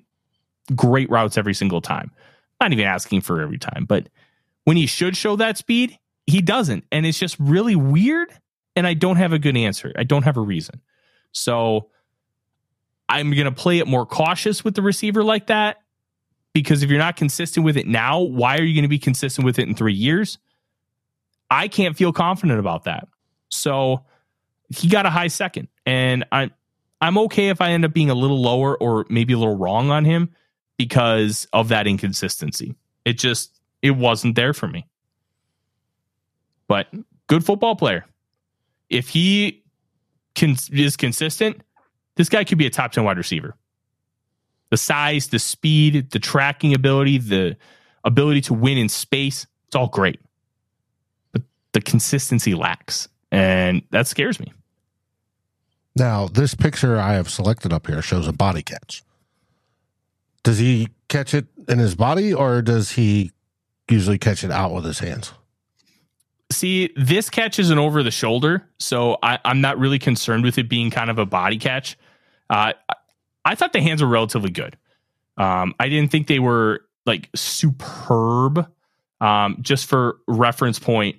[0.75, 2.11] great routes every single time.
[2.61, 4.09] Not even asking for every time, but
[4.65, 6.85] when he should show that speed, he doesn't.
[6.91, 8.33] And it's just really weird.
[8.77, 9.93] And I don't have a good answer.
[9.97, 10.81] I don't have a reason.
[11.33, 11.91] So
[13.09, 15.79] I'm going to play it more cautious with the receiver like that
[16.55, 19.45] because if you're not consistent with it now, why are you going to be consistent
[19.45, 20.39] with it in three years?
[21.51, 23.09] I can't feel confident about that.
[23.51, 24.05] So
[24.71, 26.53] he got a high second, and I'm
[27.01, 29.91] I'm okay if I end up being a little lower or maybe a little wrong
[29.91, 30.31] on him
[30.79, 32.77] because of that inconsistency.
[33.05, 34.87] It just it wasn't there for me.
[36.67, 36.89] But
[37.27, 38.07] good football player.
[38.89, 39.65] If he
[40.35, 41.61] can is consistent,
[42.17, 43.57] this guy could be a top 10 wide receiver.
[44.75, 47.57] The size, the speed, the tracking ability, the
[48.03, 50.19] ability to win in space, it's all great.
[51.31, 53.07] But the consistency lacks.
[53.31, 54.53] And that scares me.
[55.95, 59.05] Now, this picture I have selected up here shows a body catch.
[60.43, 63.31] Does he catch it in his body or does he
[63.89, 65.35] usually catch it out with his hands?
[66.51, 70.59] See, this catch is an over the shoulder, so I, I'm not really concerned with
[70.59, 71.97] it being kind of a body catch.
[72.51, 72.73] Uh,
[73.45, 74.77] I- thought the hands were relatively good.
[75.37, 78.69] Um, I didn't think they were like superb.
[79.21, 81.17] Um, just for reference point,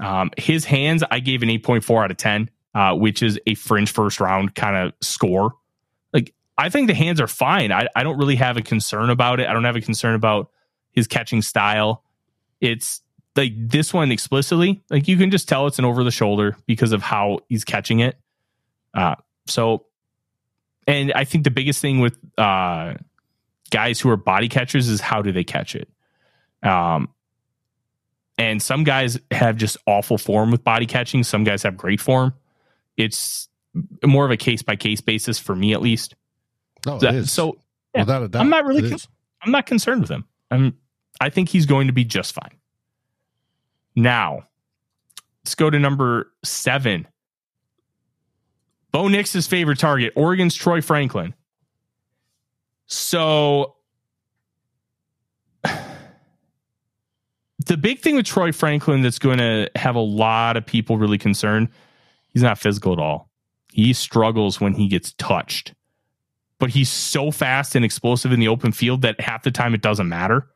[0.00, 3.90] um, his hands I gave an 8.4 out of 10, uh, which is a fringe
[3.92, 5.54] first round kind of score.
[6.12, 7.72] Like I think the hands are fine.
[7.72, 9.48] I, I don't really have a concern about it.
[9.48, 10.50] I don't have a concern about
[10.92, 12.02] his catching style.
[12.60, 13.00] It's
[13.36, 16.92] like this one explicitly, like you can just tell it's an over the shoulder because
[16.92, 18.18] of how he's catching it.
[18.94, 19.16] Uh,
[19.46, 19.85] so,
[20.86, 22.94] and I think the biggest thing with uh,
[23.70, 25.88] guys who are body catchers is how do they catch it?
[26.62, 27.08] Um,
[28.38, 31.22] and some guys have just awful form with body catching.
[31.24, 32.34] Some guys have great form.
[32.96, 33.48] It's
[34.04, 36.14] more of a case by case basis for me, at least.
[36.84, 37.32] No, is.
[37.32, 37.58] So
[37.94, 38.40] yeah, Without a doubt.
[38.40, 38.88] I'm not really.
[38.88, 38.98] con-
[39.42, 40.24] I'm not concerned with him.
[40.50, 40.76] I'm.
[41.20, 42.58] I think he's going to be just fine.
[43.94, 44.46] Now,
[45.42, 47.08] let's go to number seven.
[48.92, 51.34] Bo Nix's favorite target, Oregon's Troy Franklin.
[52.86, 53.76] So,
[55.64, 61.18] the big thing with Troy Franklin that's going to have a lot of people really
[61.18, 61.68] concerned,
[62.28, 63.30] he's not physical at all.
[63.72, 65.74] He struggles when he gets touched
[66.58, 69.82] but he's so fast and explosive in the open field that half the time it
[69.82, 70.48] doesn't matter.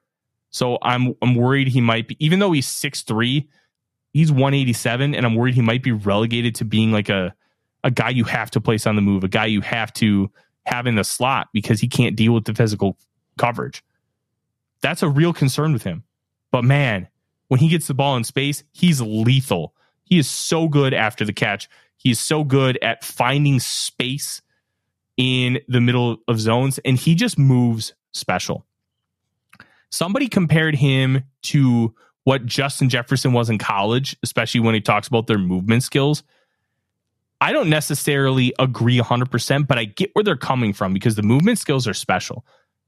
[0.51, 3.47] So I'm I'm worried he might be even though he's 6'3,
[4.13, 7.35] he's 187 and I'm worried he might be relegated to being like a
[7.85, 10.31] a guy you have to place on the move, a guy you have to
[10.67, 12.97] have in the slot because he can't deal with the physical
[13.39, 13.83] coverage.
[14.83, 16.05] That's a real concern with him.
[16.51, 17.09] But man,
[17.49, 19.75] when he gets the ball in space, he's lethal.
[20.05, 21.69] He is so good after the catch.
[21.97, 24.43] He is so good at finding space
[25.17, 28.65] in the middle of zones and he just moves special.
[29.91, 35.27] Somebody compared him to what Justin Jefferson was in college, especially when he talks about
[35.27, 36.23] their movement skills.
[37.41, 41.59] I don't necessarily agree 100%, but I get where they're coming from because the movement
[41.59, 42.45] skills are special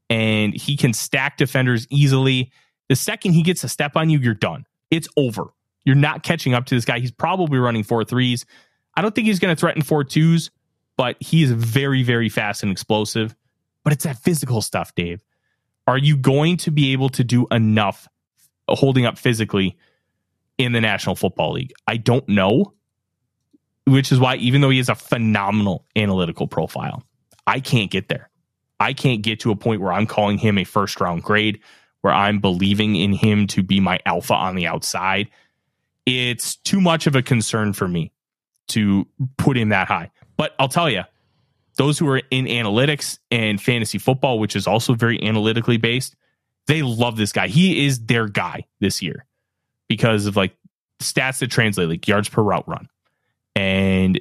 [0.09, 2.51] and he can stack defenders easily.
[2.89, 4.65] The second he gets a step on you, you're done.
[4.91, 5.45] It's over.
[5.85, 6.99] You're not catching up to this guy.
[6.99, 8.45] He's probably running four threes.
[8.95, 10.51] I don't think he's going to threaten four twos,
[10.97, 13.35] but he is very, very fast and explosive.
[13.83, 15.23] But it's that physical stuff, Dave.
[15.87, 18.07] Are you going to be able to do enough
[18.69, 19.77] holding up physically
[20.57, 21.73] in the National Football League?
[21.87, 22.73] I don't know,
[23.85, 27.03] which is why, even though he has a phenomenal analytical profile,
[27.45, 28.29] I can't get there.
[28.79, 31.59] I can't get to a point where I'm calling him a first round grade,
[32.01, 35.29] where I'm believing in him to be my alpha on the outside.
[36.05, 38.11] It's too much of a concern for me
[38.69, 40.11] to put him that high.
[40.37, 41.03] But I'll tell you,
[41.75, 46.15] those who are in analytics and fantasy football, which is also very analytically based,
[46.67, 47.47] they love this guy.
[47.47, 49.25] He is their guy this year
[49.87, 50.55] because of like
[50.99, 52.87] stats that translate, like yards per route run
[53.55, 54.19] and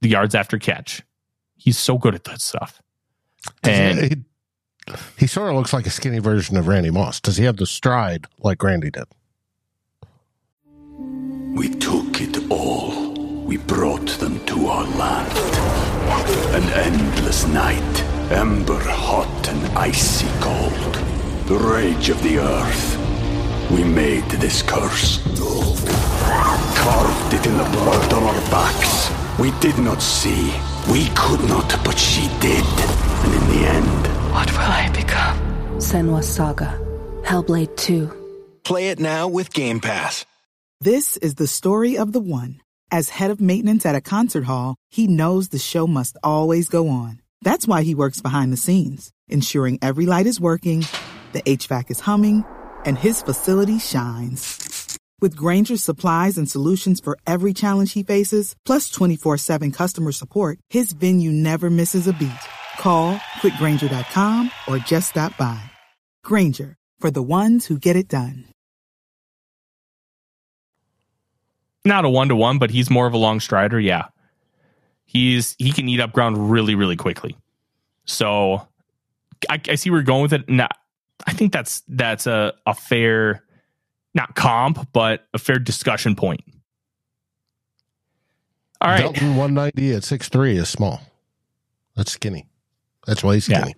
[0.00, 1.02] the yards after catch.
[1.56, 2.80] He's so good at that stuff.
[3.62, 4.16] And he,
[5.16, 7.20] he sort of looks like a skinny version of Randy Moss.
[7.20, 9.04] Does he have the stride like Randy did?
[11.56, 13.14] We took it all.
[13.44, 15.32] We brought them to our land.
[16.54, 20.94] An endless night, ember hot and icy cold.
[21.46, 23.70] The rage of the earth.
[23.70, 25.18] We made this curse.
[26.42, 29.10] Carved it in the blood on our backs.
[29.38, 30.52] We did not see.
[30.90, 32.64] We could not, but she did.
[33.24, 35.36] And in the end, What will I become?
[35.78, 36.78] Senua Saga.
[37.22, 38.10] Hellblade 2.
[38.64, 40.24] Play it now with Game Pass.
[40.80, 42.60] This is the story of the one.
[42.90, 46.88] As head of maintenance at a concert hall, he knows the show must always go
[46.88, 47.20] on.
[47.42, 50.84] That's why he works behind the scenes, ensuring every light is working,
[51.32, 52.44] the HVAC is humming,
[52.84, 54.77] and his facility shines.
[55.20, 60.58] With Grainger's supplies and solutions for every challenge he faces, plus 24 7 customer support,
[60.70, 62.44] his venue never misses a beat.
[62.78, 65.60] Call click grainger.com or just stop by.
[66.24, 68.44] Grainger, for the ones who get it done.
[71.88, 73.80] not a one to one, but he's more of a long strider.
[73.80, 74.04] Yeah,
[75.06, 77.36] he's he can eat up ground really, really quickly.
[78.04, 78.68] So
[79.50, 80.48] I, I see where you're going with it.
[80.48, 80.68] Now,
[81.26, 83.42] I think that's that's a a fair,
[84.14, 86.40] not comp, but a fair discussion point.
[88.80, 91.00] All right, Delton 190 at 6'3 is small.
[91.96, 92.46] That's skinny.
[93.06, 93.60] That's why he's Yeah.
[93.62, 93.74] skinny.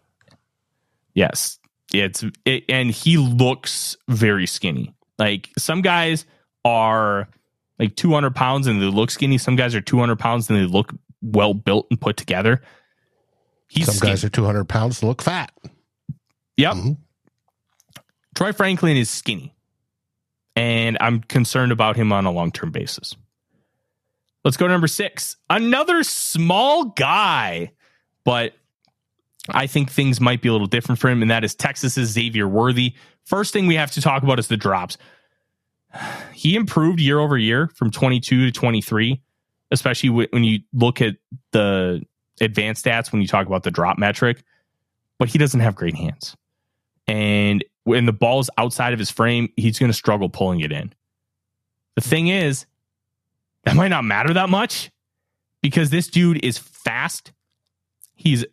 [1.14, 1.58] Yes.
[1.92, 4.94] It's it, and he looks very skinny.
[5.18, 6.24] Like some guys
[6.64, 7.28] are
[7.78, 9.38] like 200 pounds and they look skinny.
[9.38, 12.60] Some guys are 200 pounds and they look well built and put together.
[13.68, 14.12] He's Some skinny.
[14.12, 15.50] guys are 200 pounds and look fat.
[16.58, 16.74] Yep.
[16.74, 16.96] Mhm.
[18.34, 19.54] Troy Franklin is skinny.
[20.56, 23.16] And I'm concerned about him on a long term basis.
[24.44, 25.36] Let's go to number six.
[25.48, 27.72] Another small guy,
[28.24, 28.54] but
[29.50, 32.48] I think things might be a little different for him, and that is Texas's Xavier
[32.48, 32.94] Worthy.
[33.24, 34.96] First thing we have to talk about is the drops.
[36.32, 39.20] He improved year over year from 22 to 23,
[39.70, 41.16] especially when you look at
[41.52, 42.02] the
[42.40, 44.42] advanced stats when you talk about the drop metric
[45.20, 46.34] but he doesn't have great hands.
[47.06, 50.92] And when the ball's outside of his frame, he's going to struggle pulling it in.
[51.96, 52.66] The thing is,
[53.64, 54.90] that might not matter that much
[55.62, 57.32] because this dude is fast.
[58.14, 58.44] He's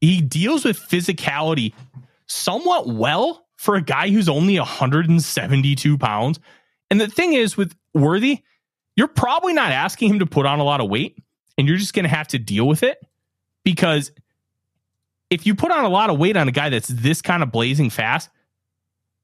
[0.00, 1.74] he deals with physicality
[2.26, 6.40] somewhat well for a guy who's only 172 pounds.
[6.90, 8.42] And the thing is with Worthy,
[8.96, 11.22] you're probably not asking him to put on a lot of weight
[11.56, 12.98] and you're just going to have to deal with it
[13.64, 14.10] because
[15.30, 17.52] if you put on a lot of weight on a guy that's this kind of
[17.52, 18.28] blazing fast,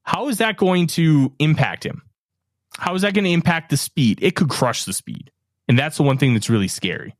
[0.03, 2.01] how is that going to impact him?
[2.77, 4.19] How is that going to impact the speed?
[4.21, 5.31] It could crush the speed.
[5.67, 7.15] And that's the one thing that's really scary.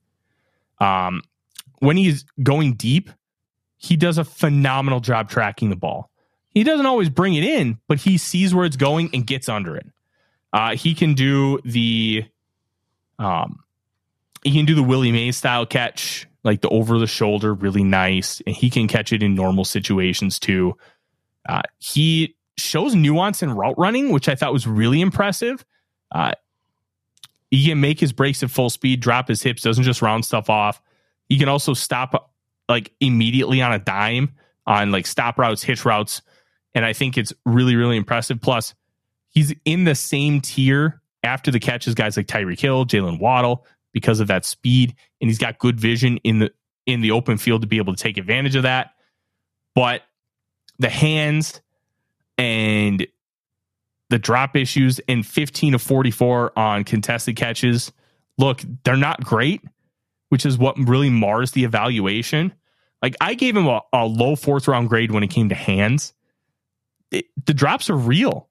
[0.80, 1.22] Um,
[1.80, 3.10] when he's going deep,
[3.78, 6.10] he does a phenomenal job tracking the ball.
[6.50, 9.76] He doesn't always bring it in, but he sees where it's going and gets under
[9.76, 9.88] it.
[10.52, 12.26] Uh, he can do the
[13.20, 13.64] um,
[14.44, 18.42] he can do the Willie Mays style catch, like the over the shoulder, really nice,
[18.48, 20.76] and he can catch it in normal situations too.
[21.48, 25.66] Uh, he shows nuance in route running, which I thought was really impressive.
[26.12, 26.34] Uh,
[27.52, 30.50] he can make his breaks at full speed, drop his hips, doesn't just round stuff
[30.50, 30.82] off.
[31.28, 32.34] He can also stop
[32.68, 34.36] like immediately on a dime
[34.68, 36.22] on like stop routes, hitch routes.
[36.76, 38.40] And I think it's really, really impressive.
[38.40, 38.76] Plus,
[39.30, 44.20] he's in the same tier after the catches, guys like Tyreek Hill, Jaylen Waddle, because
[44.20, 44.96] of that speed.
[45.20, 46.52] And he's got good vision in the
[46.86, 48.92] in the open field to be able to take advantage of that.
[49.76, 50.04] But
[50.78, 51.62] the hands
[52.40, 53.06] and
[54.10, 57.92] the drop issues and 15 of 44 on contested catches.
[58.38, 59.62] Look, they're not great,
[60.30, 62.54] which is what really mars the evaluation.
[63.04, 66.14] Like I gave him a, a low fourth round grade when it came to hands.
[67.12, 68.50] It, the drops are real,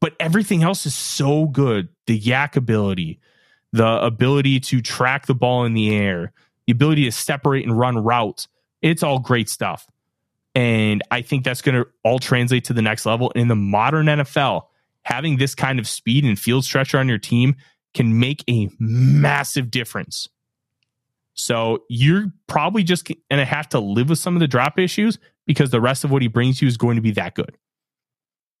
[0.00, 1.88] but everything else is so good.
[2.06, 3.18] The YAC ability,
[3.72, 6.32] the ability to track the ball in the air,
[6.66, 8.48] the ability to separate and run routes.
[8.82, 9.86] It's all great stuff.
[10.54, 13.30] And I think that's going to all translate to the next level.
[13.30, 14.62] In the modern NFL,
[15.02, 17.56] having this kind of speed and field stretcher on your team
[17.94, 20.28] can make a massive difference.
[21.34, 25.18] So you're probably just going to have to live with some of the drop issues
[25.46, 27.56] because the rest of what he brings you is going to be that good.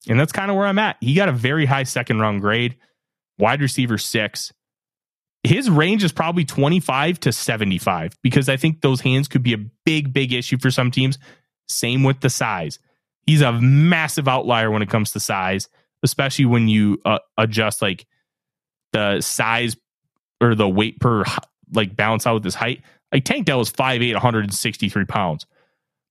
[0.08, 0.96] And that's kind of where I'm at.
[1.00, 2.76] He got a very high second round grade,
[3.38, 4.52] wide receiver six.
[5.42, 9.58] His range is probably 25 to 75 because I think those hands could be a
[9.84, 11.18] big, big issue for some teams.
[11.70, 12.78] Same with the size.
[13.26, 15.68] He's a massive outlier when it comes to size,
[16.02, 18.06] especially when you uh, adjust like
[18.92, 19.76] the size
[20.40, 21.24] or the weight per
[21.72, 22.82] like balance out with his height.
[23.12, 25.46] Like Tank Dell is 5'8, 163 pounds.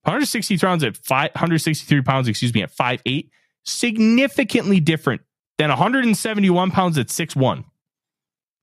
[0.04, 3.28] 160 pounds at 563 pounds, excuse me, at 5'8,
[3.64, 5.20] significantly different
[5.58, 7.64] than 171 pounds at 6'1.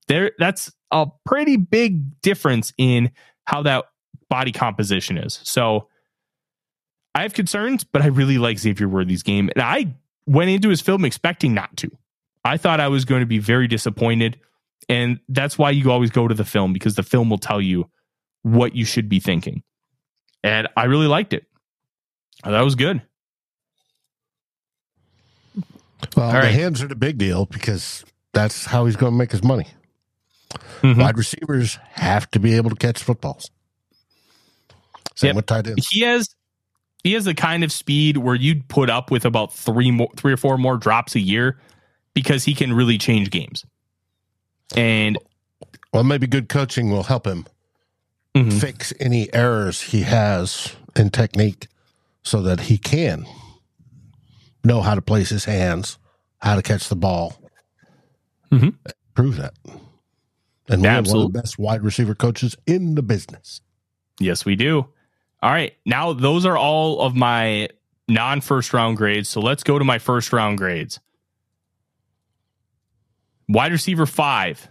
[0.07, 3.11] There, that's a pretty big difference in
[3.45, 3.85] how that
[4.29, 5.39] body composition is.
[5.43, 5.89] So
[7.17, 9.49] I have concerns, but I really like Xavier Worthy's game.
[9.55, 9.95] And I
[10.27, 11.89] went into his film expecting not to.
[12.45, 14.39] I thought I was going to be very disappointed.
[14.87, 17.89] And that's why you always go to the film because the film will tell you
[18.43, 19.63] what you should be thinking.
[20.43, 21.47] And I really liked it.
[22.43, 23.01] That was good.
[26.15, 26.53] Well, All the right.
[26.53, 29.65] hands are the big deal because that's how he's going to make his money.
[30.83, 31.01] Mm-hmm.
[31.01, 33.49] Wide receivers have to be able to catch footballs.
[35.15, 35.35] Same yep.
[35.37, 35.87] with tight ends.
[35.87, 36.35] He has
[37.03, 40.33] he has the kind of speed where you'd put up with about three more three
[40.33, 41.59] or four more drops a year
[42.13, 43.65] because he can really change games.
[44.75, 45.17] And
[45.93, 47.45] well, maybe good coaching will help him
[48.35, 48.57] mm-hmm.
[48.57, 51.67] fix any errors he has in technique
[52.23, 53.25] so that he can
[54.63, 55.97] know how to place his hands,
[56.39, 57.39] how to catch the ball.
[58.51, 58.69] Mm-hmm.
[59.13, 59.53] Prove that.
[60.69, 63.61] And we have one of the best wide receiver coaches in the business.
[64.19, 64.89] Yes, we do.
[65.41, 65.75] All right.
[65.85, 67.69] Now, those are all of my
[68.07, 69.29] non first round grades.
[69.29, 70.99] So let's go to my first round grades.
[73.47, 74.67] Wide receiver five,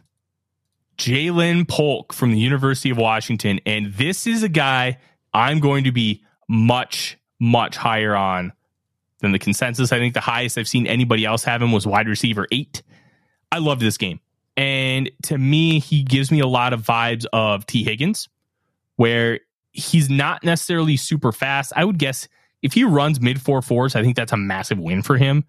[0.99, 3.61] Ja'Lynn Polk from the University of Washington.
[3.65, 4.99] And this is a guy
[5.33, 8.53] I'm going to be much, much higher on
[9.21, 9.93] than the consensus.
[9.93, 12.83] I think the highest I've seen anybody else have him was wide receiver eight.
[13.51, 14.21] I love this game.
[14.57, 18.29] And to me, he gives me a lot of vibes of Tee Higgins,
[18.97, 19.41] where
[19.77, 21.73] he's not necessarily super fast.
[21.77, 22.29] I would guess
[22.63, 25.45] if he runs mid four fours, I think that's a massive win for him.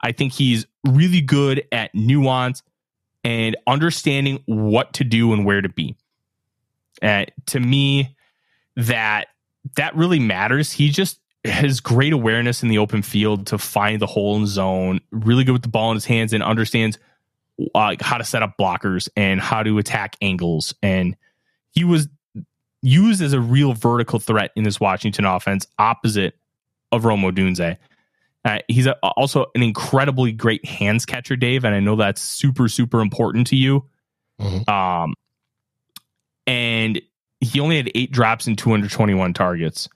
[0.00, 2.62] I think he's really good at nuance
[3.22, 5.96] and understanding what to do and where to be.
[7.02, 8.16] Uh, to me,
[8.76, 9.28] that
[9.76, 10.72] that really matters.
[10.72, 15.00] He just has great awareness in the open field to find the hole in zone.
[15.10, 16.98] Really good with the ball in his hands and understands
[17.74, 20.74] uh, how to set up blockers and how to attack angles.
[20.82, 21.16] And
[21.72, 22.08] he was
[22.82, 26.34] used as a real vertical threat in this Washington offense, opposite
[26.92, 27.76] of Rome Odunze.
[28.44, 32.68] Uh, he's a, also an incredibly great hands catcher, Dave, and I know that's super
[32.68, 33.84] super important to you.
[34.40, 34.70] Mm-hmm.
[34.70, 35.14] Um,
[36.46, 37.00] and
[37.40, 39.88] he only had eight drops and 221 targets.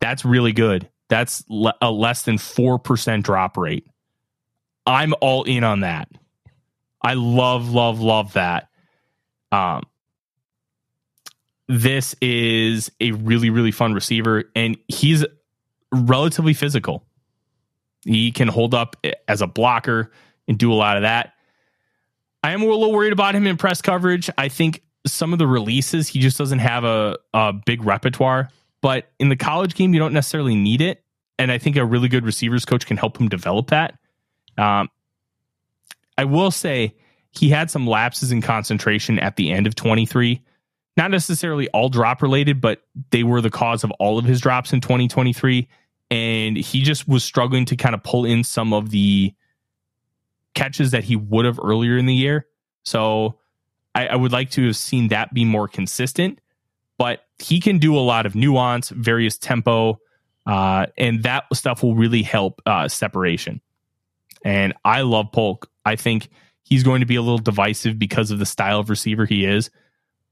[0.00, 0.88] That's really good.
[1.08, 3.86] That's le- a less than 4% drop rate.
[4.86, 6.08] I'm all in on that.
[7.02, 8.68] I love, love, love that.
[9.52, 9.82] Um,
[11.70, 15.24] this is a really, really fun receiver, and he's
[15.92, 17.06] relatively physical.
[18.04, 18.96] He can hold up
[19.28, 20.10] as a blocker
[20.48, 21.34] and do a lot of that.
[22.42, 24.28] I am a little worried about him in press coverage.
[24.36, 28.48] I think some of the releases, he just doesn't have a, a big repertoire.
[28.80, 31.04] But in the college game, you don't necessarily need it.
[31.38, 33.96] And I think a really good receivers coach can help him develop that.
[34.58, 34.88] Um,
[36.18, 36.96] I will say
[37.30, 40.42] he had some lapses in concentration at the end of 23.
[41.00, 44.74] Not necessarily all drop related, but they were the cause of all of his drops
[44.74, 45.66] in 2023.
[46.10, 49.32] And he just was struggling to kind of pull in some of the
[50.54, 52.48] catches that he would have earlier in the year.
[52.82, 53.38] So
[53.94, 56.38] I, I would like to have seen that be more consistent,
[56.98, 60.00] but he can do a lot of nuance, various tempo,
[60.44, 63.62] uh, and that stuff will really help uh, separation.
[64.44, 65.70] And I love Polk.
[65.82, 66.28] I think
[66.62, 69.70] he's going to be a little divisive because of the style of receiver he is,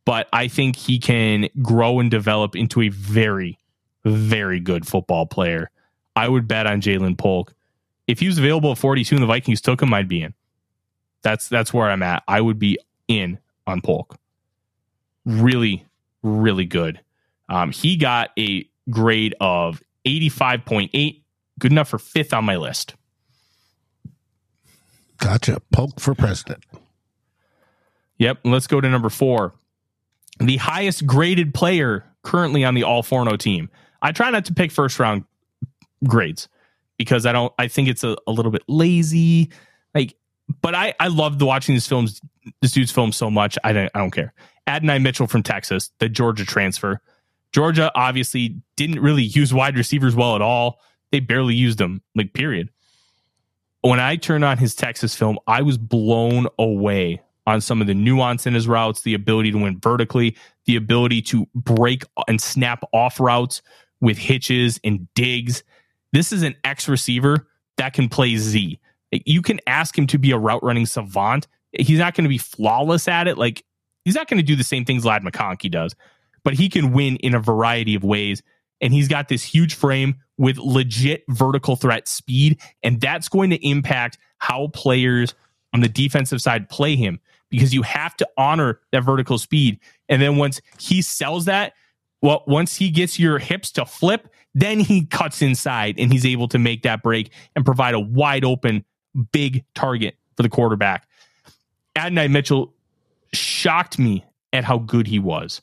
[0.09, 3.59] but I think he can grow and develop into a very,
[4.06, 5.70] very good football player.
[6.16, 7.52] I would bet on Ja'Lynn Polk.
[8.06, 10.32] If he was available at 42 and the Vikings took him, I'd be in.
[11.20, 12.22] That's that's where I'm at.
[12.26, 14.16] I would be in on Polk.
[15.26, 15.84] Really,
[16.22, 17.00] really good.
[17.50, 21.20] Um, he got a grade of 85.8,
[21.59, 22.94] good enough for fifth on my list.
[25.18, 25.61] Gotcha.
[25.70, 26.64] Polk for president.
[28.16, 28.38] Yep.
[28.44, 29.52] Let's go to number four.
[30.41, 33.70] The highest graded player currently on the All Forno team.
[34.03, 35.24] I try not to pick first round
[36.05, 36.49] grades
[36.97, 39.51] because I don't, I think it's a, a little bit lazy.
[39.95, 40.14] Like,
[40.62, 42.20] but I, I loved watching these films
[42.61, 43.59] this dude's film so much.
[43.64, 44.32] I don't I don't care.
[44.66, 47.01] Adonai Mitchell from Texas, the Georgia transfer.
[47.53, 50.80] Georgia obviously didn't really use wide receivers well at all.
[51.11, 52.68] They barely used them, like period.
[53.80, 57.94] When I turned on his Texas film, I was blown away on some of the
[57.94, 60.36] nuance in his routes, the ability to win vertically,
[60.66, 63.62] the ability to break and snap off routes
[64.01, 65.64] with hitches and digs.
[66.12, 68.78] This is an X receiver that can play Z.
[69.11, 72.38] You can ask him to be a route running savant he's not going to be
[72.38, 73.38] flawless at it.
[73.38, 73.64] Like
[74.05, 75.94] he's not going to do the same things Ladd McConkey does,
[76.44, 78.42] but he can win in a variety of ways.
[78.80, 83.68] And he's got this huge frame with legit vertical threat speed, and that's going to
[83.68, 85.34] impact how players
[85.74, 87.18] on the defensive side play him
[87.51, 89.78] because you have to honor that vertical speed.
[90.09, 91.74] And then once he sells that,
[92.20, 96.49] well, once he gets your hips to flip, then he cuts inside and he's able
[96.49, 98.84] to make that break and provide a wide open,
[99.32, 101.07] big target for the quarterback.
[101.94, 102.74] Adonai Mitchell
[103.32, 105.61] shocked me at how good he was.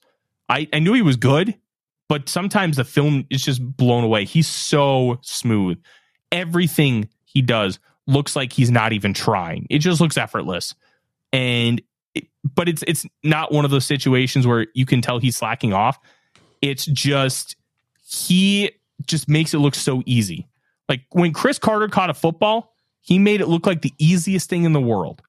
[0.48, 1.56] I, I knew he was good,
[2.08, 4.26] but sometimes the film is just blown away.
[4.26, 5.82] He's so smooth.
[6.32, 9.66] Everything he does looks like he's not even trying.
[9.70, 10.76] It just looks effortless.
[11.36, 11.82] And
[12.44, 16.00] but it's it's not one of those situations where you can tell he's slacking off.
[16.62, 17.56] It's just
[18.08, 18.72] he
[19.06, 20.48] just makes it look so easy.
[20.88, 24.64] Like when Cris Carter caught a football, he made it look like the easiest thing
[24.64, 25.22] in the world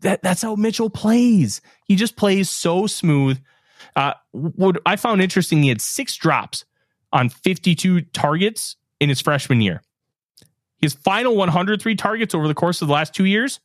[0.00, 1.60] that that's how Mitchell plays.
[1.84, 3.40] He just plays so smooth.
[3.94, 6.64] Uh, what I found interesting, he had six drops
[7.12, 9.82] on 52 targets in his freshman year.
[10.78, 13.60] His final 103 targets over the course of the last two years,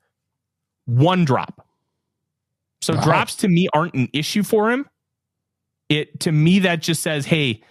[0.86, 1.68] one drop.
[2.82, 3.04] So wow.
[3.04, 4.90] drops to me aren't an issue for him.
[5.90, 7.62] It to me that just says, hey,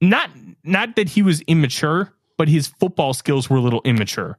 [0.00, 0.30] not
[0.64, 4.38] not that he was immature, but his football skills were a little immature.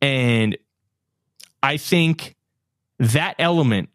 [0.00, 0.56] And
[1.62, 2.36] I think
[2.98, 3.90] that element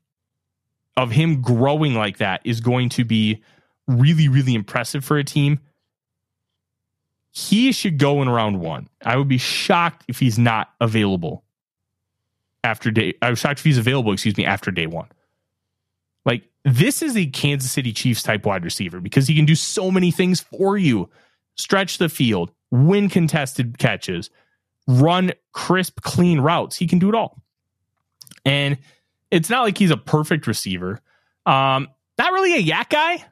[0.97, 3.41] of him growing like that is going to be
[3.87, 5.59] really, really impressive for a team.
[7.31, 8.87] He should go in round one.
[9.03, 11.44] I would be shocked if he's not available
[12.65, 13.13] after day.
[13.21, 15.07] I was shocked if he's available, excuse me, after day one.
[16.25, 19.91] Like, this is a Kansas City Chiefs type wide receiver because he can do so
[19.91, 21.09] many things for you
[21.55, 24.29] stretch the field, win contested catches,
[24.87, 26.75] run crisp, clean routes.
[26.75, 27.41] He can do it all.
[28.43, 28.77] And
[29.31, 31.01] it's not like he's a perfect receiver.
[31.45, 31.87] Um,
[32.17, 33.25] not really a YAC guy,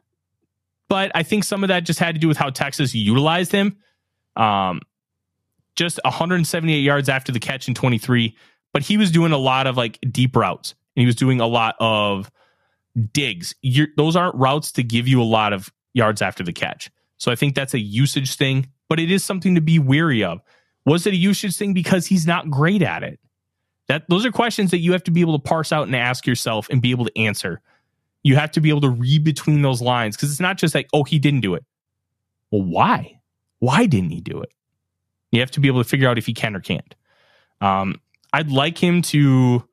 [0.87, 3.77] but I think some of that just had to do with how Texas utilized him.
[4.35, 4.81] Um,
[5.75, 8.35] just 178 yards after the catch in 23,
[8.73, 11.47] but he was doing a lot of like deep routes and he was doing a
[11.47, 12.29] lot of
[13.13, 13.55] digs.
[13.61, 16.91] You're, those aren't routes to give you a lot of yards after the catch.
[17.17, 20.41] So I think that's a usage thing, but it is something to be weary of.
[20.85, 23.19] Was it a usage thing because he's not great at it?
[23.87, 26.25] That those are questions that you have to be able to parse out and ask
[26.25, 27.61] yourself and be able to answer.
[28.23, 30.87] You have to be able to read between those lines because it's not just like,
[30.93, 31.65] oh, he didn't do it.
[32.51, 33.19] Well, why?
[33.59, 34.53] Why didn't he do it?
[35.31, 36.95] You have to be able to figure out if he can or can't.
[37.59, 37.99] Um,
[38.33, 39.63] I'd like him to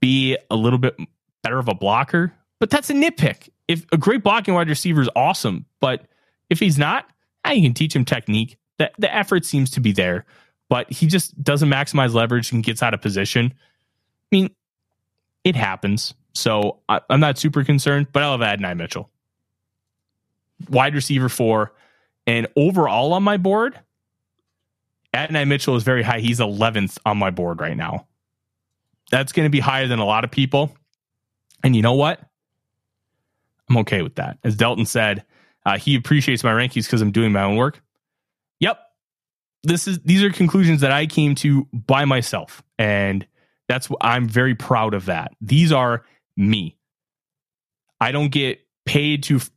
[0.00, 0.96] be a little bit
[1.42, 3.48] better of a blocker, but that's a nitpick.
[3.68, 6.06] If a great blocking wide receiver is awesome, but
[6.50, 7.06] if he's not,
[7.44, 8.58] I can teach him technique.
[8.78, 10.26] The, the effort seems to be there,
[10.68, 13.54] but he just doesn't maximize leverage and gets out of position.
[13.54, 14.50] I mean,
[15.44, 16.14] it happens.
[16.34, 19.10] So I, am not super concerned, but I love Adonai Mitchell.
[20.68, 21.72] Wide receiver four.
[22.26, 23.78] And overall on my board,
[25.14, 26.20] Adonai Mitchell is very high.
[26.20, 28.06] He's 11th on my board right now.
[29.10, 30.74] That's going to be higher than a lot of people.
[31.62, 32.20] And you know what?
[33.68, 34.38] I'm okay with that.
[34.42, 35.24] As Delton said,
[35.64, 37.82] uh, he appreciates my rankings because I'm doing my own work.
[38.60, 38.78] Yep.
[39.62, 42.62] This is these are conclusions that I came to by myself.
[42.78, 43.26] And
[43.68, 45.32] that's I'm very proud of that.
[45.40, 46.04] These are
[46.36, 46.76] me.
[48.00, 49.50] I don't get paid to f-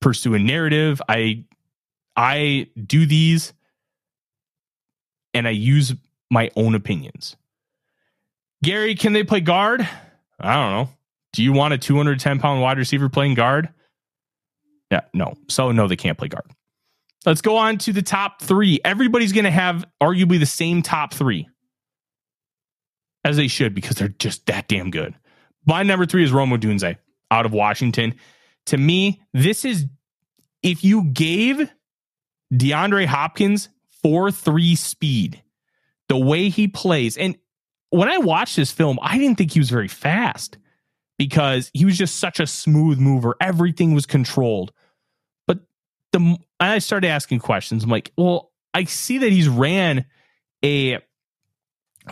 [0.00, 1.00] pursue a narrative.
[1.08, 1.44] I
[2.16, 3.52] I do these
[5.34, 5.94] and I use
[6.30, 7.36] my own opinions.
[8.62, 9.86] Gary, can they play guard?
[10.40, 10.88] I don't know.
[11.32, 13.68] Do you want a 210 pound wide receiver playing guard?
[14.90, 15.34] Yeah, no.
[15.48, 16.50] So, no, they can't play guard.
[17.24, 18.80] Let's go on to the top three.
[18.84, 21.48] Everybody's going to have arguably the same top three
[23.24, 25.14] as they should because they're just that damn good.
[25.64, 26.96] My number three is Rome Odunze
[27.30, 28.14] out of Washington.
[28.66, 29.86] To me, this is
[30.62, 31.70] if you gave
[32.52, 33.68] DeAndre Hopkins
[34.02, 35.42] 4 3 speed,
[36.08, 37.36] the way he plays, and
[37.92, 40.56] when I watched this film, I didn't think he was very fast
[41.18, 43.36] because he was just such a smooth mover.
[43.38, 44.72] Everything was controlled.
[45.46, 45.60] But
[46.12, 47.84] the I started asking questions.
[47.84, 50.06] I'm like, well, I see that he's ran
[50.64, 51.00] a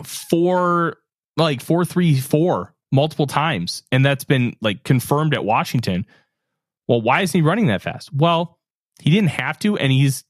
[0.04, 0.98] four
[1.38, 6.04] like four three four multiple times, and that's been like confirmed at Washington.
[6.88, 8.12] Well, why isn't he running that fast?
[8.12, 8.58] Well,
[9.00, 10.24] he didn't have to, and he's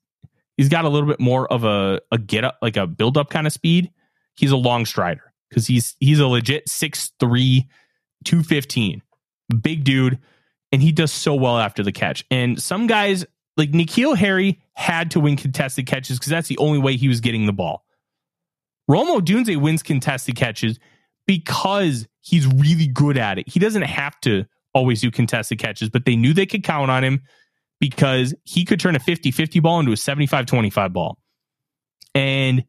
[0.61, 3.31] he's got a little bit more of a a get up like a build up
[3.31, 3.91] kind of speed.
[4.37, 7.67] He's a long strider because he's he's a legit six three
[8.27, 9.01] 215.
[9.63, 10.19] Big dude.
[10.71, 12.27] And he does so well after the catch.
[12.31, 13.25] And some guys,
[13.57, 17.21] like N'Keal Harry, had to win contested catches because that's the only way he was
[17.21, 17.87] getting the ball.
[18.87, 20.79] Rome Odunze wins contested catches
[21.27, 23.49] because he's really good at it.
[23.49, 24.45] He doesn't have to
[24.75, 27.23] always do contested catches, but they knew they could count on him
[27.81, 31.19] because he could turn a 50 50 ball into a 75 25 ball.
[32.15, 32.65] And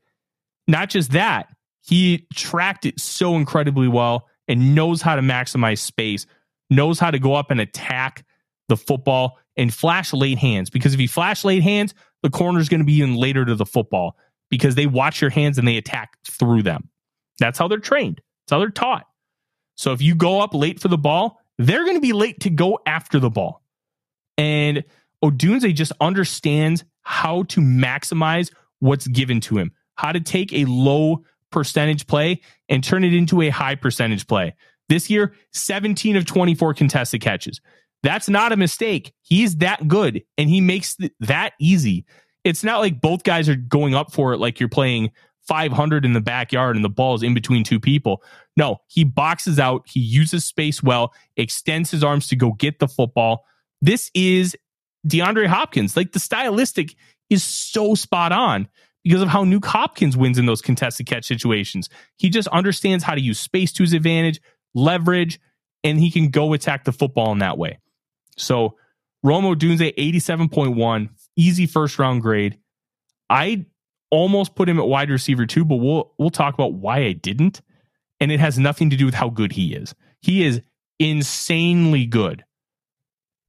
[0.68, 1.48] not just that,
[1.82, 6.26] he tracked it so incredibly well and knows how to maximize space,
[6.70, 8.26] knows how to go up and attack
[8.70, 10.70] the football and flash late hands.
[10.70, 11.94] Because if you flash late hands,
[12.24, 14.16] the corner is going to be even later to the football
[14.50, 16.90] because they watch your hands and they attack through them.
[17.40, 18.22] That's how they're trained.
[18.46, 19.06] That's how they're taught.
[19.76, 22.50] So if you go up late for the ball, they're going to be late to
[22.50, 23.64] go after the ball.
[24.38, 24.84] And
[25.24, 31.24] Odunze just understands how to maximize what's given to him, how to take a low
[31.52, 34.56] percentage play and turn it into a high percentage play.
[34.90, 37.62] This year, 17 of 24 contested catches.
[38.04, 39.14] That's not a mistake.
[39.22, 42.06] He's that good and he makes th- that easy.
[42.44, 45.12] It's not like both guys are going up for it like you're playing
[45.48, 48.24] 500 in the backyard and the ball is in between two people.
[48.58, 52.88] No, he boxes out, he uses space well, extends his arms to go get the
[52.88, 53.46] football.
[53.82, 54.56] This is
[55.08, 55.96] DeAndre Hopkins.
[55.96, 56.96] Like the stylistic
[57.30, 58.68] is so spot on
[59.04, 61.90] because of how Nuke Hopkins wins in those contested catch situations.
[62.18, 64.42] He just understands how to use space to his advantage,
[64.74, 65.40] leverage,
[65.84, 67.80] and he can go attack the football in that way.
[68.38, 68.78] So
[69.24, 72.58] Rome Odunze, 87.1, easy first round grade.
[73.30, 73.66] I
[74.10, 77.62] almost put him at wide receiver too, but we'll we'll talk about why I didn't.
[78.20, 79.96] And it has nothing to do with how good he is.
[80.22, 80.62] He is
[81.00, 82.44] insanely good.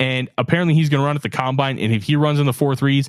[0.03, 1.79] And apparently he's going to run at the combine.
[1.79, 3.09] And if he runs in the four threes,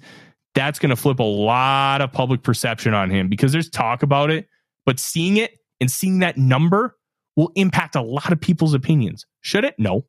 [0.54, 4.30] that's going to flip a lot of public perception on him because there's talk about
[4.30, 4.48] it,
[4.86, 6.96] but seeing it and seeing that number
[7.36, 9.26] will impact a lot of people's opinions.
[9.42, 9.74] Should it?
[9.80, 10.06] No.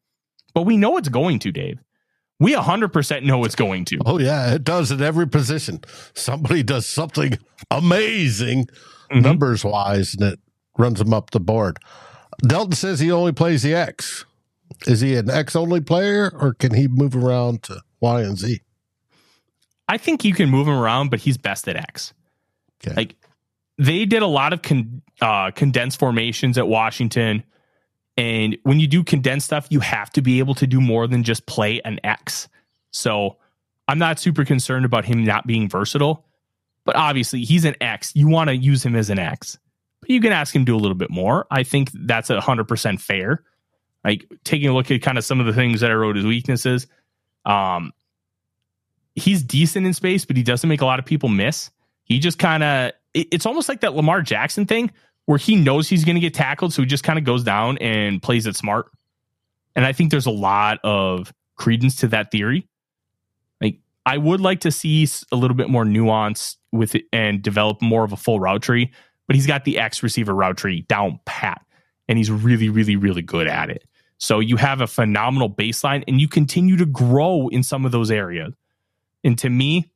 [0.53, 1.79] But we know it's going to, Dave.
[2.39, 4.01] We 100% know it's going to.
[4.05, 5.81] Oh, yeah, it does at every position.
[6.13, 7.39] Somebody does something
[7.71, 8.67] amazing
[9.11, 9.21] mm-hmm.
[9.23, 10.41] numbers wise and it
[10.77, 11.79] runs them up the board.
[12.47, 14.27] Delton says he only plays the X.
[14.87, 18.61] Is he an X only player or can he move around to Y and Z?
[19.89, 22.15] I think you can move him around, but he's best at X.
[22.97, 23.17] Like
[23.79, 27.43] they did a lot of con, uh, condensed formations at Washington.
[28.17, 31.23] And when you do condensed stuff, you have to be able to do more than
[31.23, 32.49] just play an X.
[32.93, 33.39] So
[33.89, 36.25] I'm not super concerned about him not being versatile,
[36.85, 38.13] but obviously he's an X.
[38.15, 39.59] You want to use him as an X,
[40.01, 41.47] but you can ask him to do a little bit more.
[41.51, 43.43] I think that's a hundred percent fair.
[44.05, 46.25] Like taking a look at kind of some of the things that I wrote as
[46.25, 46.87] weaknesses.
[47.47, 47.93] Um,
[49.15, 51.71] he's decent in space, but he doesn't make a lot of people miss.
[52.05, 54.91] He just kind of, it, it's almost like that Lamar Jackson thing
[55.27, 57.79] where he knows he's going to get tackled, so he just kind of goes down
[57.79, 58.91] and plays it smart.
[59.75, 62.69] And I think there's a lot of credence to that theory.
[63.61, 67.81] Like I would like to see a little bit more nuance with it and develop
[67.81, 68.93] more of a full route tree,
[69.27, 71.65] but he's got the X receiver route tree down pat,
[72.07, 73.85] and he's really, really, really good at it.
[74.25, 78.11] So you have a phenomenal baseline, and you continue to grow in some of those
[78.11, 78.55] areas.
[79.23, 79.91] And to me,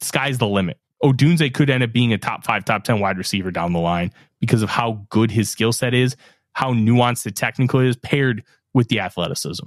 [0.00, 0.78] sky's the limit.
[1.02, 4.12] Odunze could end up being a top five, top 10 wide receiver down the line
[4.38, 6.14] because of how good his skill set is,
[6.52, 9.66] how nuanced the technical is paired with the athleticism.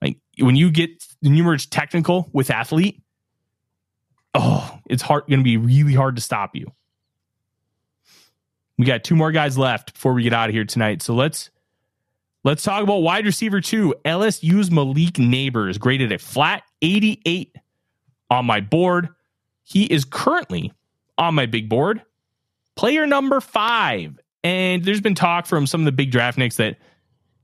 [0.00, 3.02] Like when you get when you merge technical with athlete,
[4.32, 6.72] oh, it's hard going to be really hard to stop you.
[8.78, 11.02] We got two more guys left before we get out of here tonight.
[11.02, 11.50] So let's
[12.44, 13.94] let's talk about wide receiver two.
[14.04, 17.54] LSU's Malik Nabers graded a flat 88
[18.30, 19.08] on my board.
[19.64, 20.72] He is currently
[21.16, 22.02] on my big board,
[22.76, 24.18] player number five.
[24.44, 26.78] And there's been talk from some of the big draft nicks that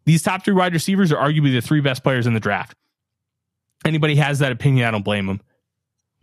[0.04, 2.76] these top three wide receivers are arguably the three best players in the draft.
[3.84, 5.40] Anybody has that opinion, I don't blame them.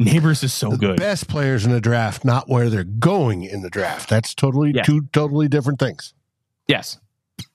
[0.01, 0.97] Nabers is so the good.
[0.97, 4.09] Best players in the draft, not where they're going in the draft.
[4.09, 4.84] That's totally yeah.
[4.84, 6.13] two totally different things.
[6.67, 6.97] Yes.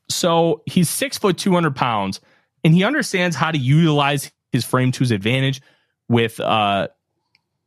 [0.09, 2.21] So he's six foot, 200 pounds,
[2.65, 5.61] and he understands how to utilize his frame to his advantage
[6.09, 6.89] with uh,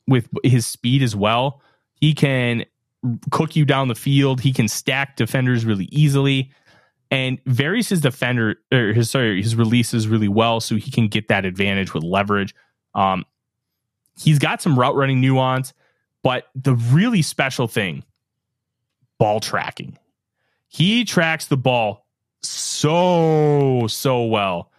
[0.08, 1.62] with his speed as well.
[1.96, 2.66] He can
[3.32, 4.42] cook you down the field.
[4.42, 6.52] He can stack defenders really easily
[7.12, 11.28] and varies his defender or his sorry his releases really well, so he can get
[11.28, 12.54] that advantage with leverage.
[12.94, 13.26] Um,
[14.20, 15.74] he's got some route running nuance,
[16.24, 18.04] but the really special thing,
[19.18, 19.98] ball tracking.
[20.68, 22.06] He tracks the ball
[22.42, 24.72] so so well,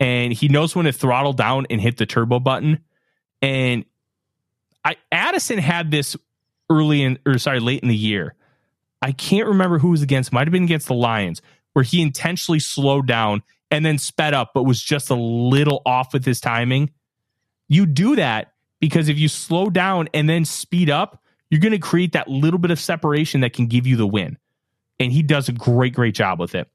[0.00, 2.80] and he knows when to throttle down and hit the turbo button.
[3.40, 3.84] And
[4.84, 6.16] I Addison had this
[6.70, 8.34] early in or sorry, late in the year.
[9.00, 11.42] I can't remember who was against, might have been against the Lions,
[11.72, 16.12] where he intentionally slowed down and then sped up, but was just a little off
[16.12, 16.90] with his timing.
[17.68, 21.78] You do that because if you slow down and then speed up, you're going to
[21.78, 24.38] create that little bit of separation that can give you the win.
[25.00, 26.68] And he does a great, great job with it.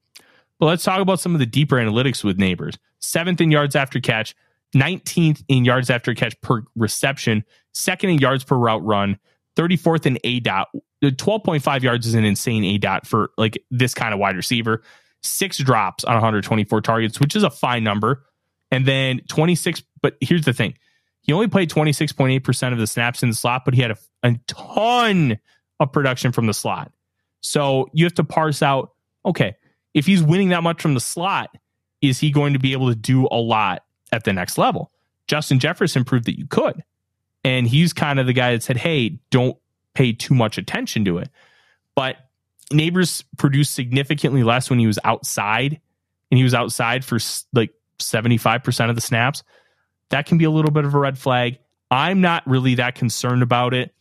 [0.60, 2.78] But let's talk about some of the deeper analytics with Nabers.
[3.00, 4.36] Seventh in yards after catch,
[4.76, 7.44] 19th in yards after catch per reception,
[7.74, 9.20] second in yards per route run,
[9.56, 10.66] 34th in aDOT.
[11.04, 14.82] Uh, 12.5 yards is an insane aDOT for like this kind of wide receiver.
[15.22, 18.24] Six drops on 124 targets, which is a fine number.
[18.72, 19.84] And then 26.
[20.02, 20.76] But here's the thing
[21.22, 24.40] he only played 26.8% of the snaps in the slot, but he had a, a
[24.48, 25.38] ton
[25.80, 26.92] of production from the slot.
[27.42, 28.92] So you have to parse out
[29.26, 29.56] okay,
[29.94, 31.50] if he's winning that much from the slot,
[32.02, 34.92] is he going to be able to do a lot at the next level?
[35.28, 36.84] Justin Jefferson proved that you could.
[37.44, 39.58] And he's kind of the guy that said, hey, don't
[39.94, 41.30] pay too much attention to it.
[41.96, 42.18] But
[42.72, 45.80] Nabers produced significantly less when he was outside,
[46.30, 47.18] and he was outside for
[47.54, 49.44] like 75% of the snaps.
[50.10, 51.60] That can be a little bit of a red flag.
[51.90, 53.94] I'm not really that concerned about it.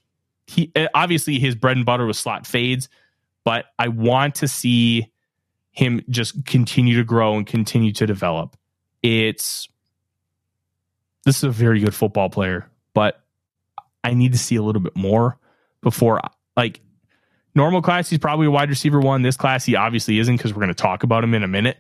[0.46, 2.88] He eh, obviously his bread and butter was slot fades,
[3.44, 5.10] but I want to see
[5.76, 8.56] him just continue to grow and continue to develop.
[9.02, 9.68] It's
[11.24, 13.22] this is a very good football player, but
[14.02, 15.38] I need to see a little bit more
[15.82, 16.20] before
[16.56, 16.80] like
[17.54, 19.22] normal class he's probably a wide receiver one.
[19.22, 21.76] This class he obviously isn't because we're going to talk about him in a minute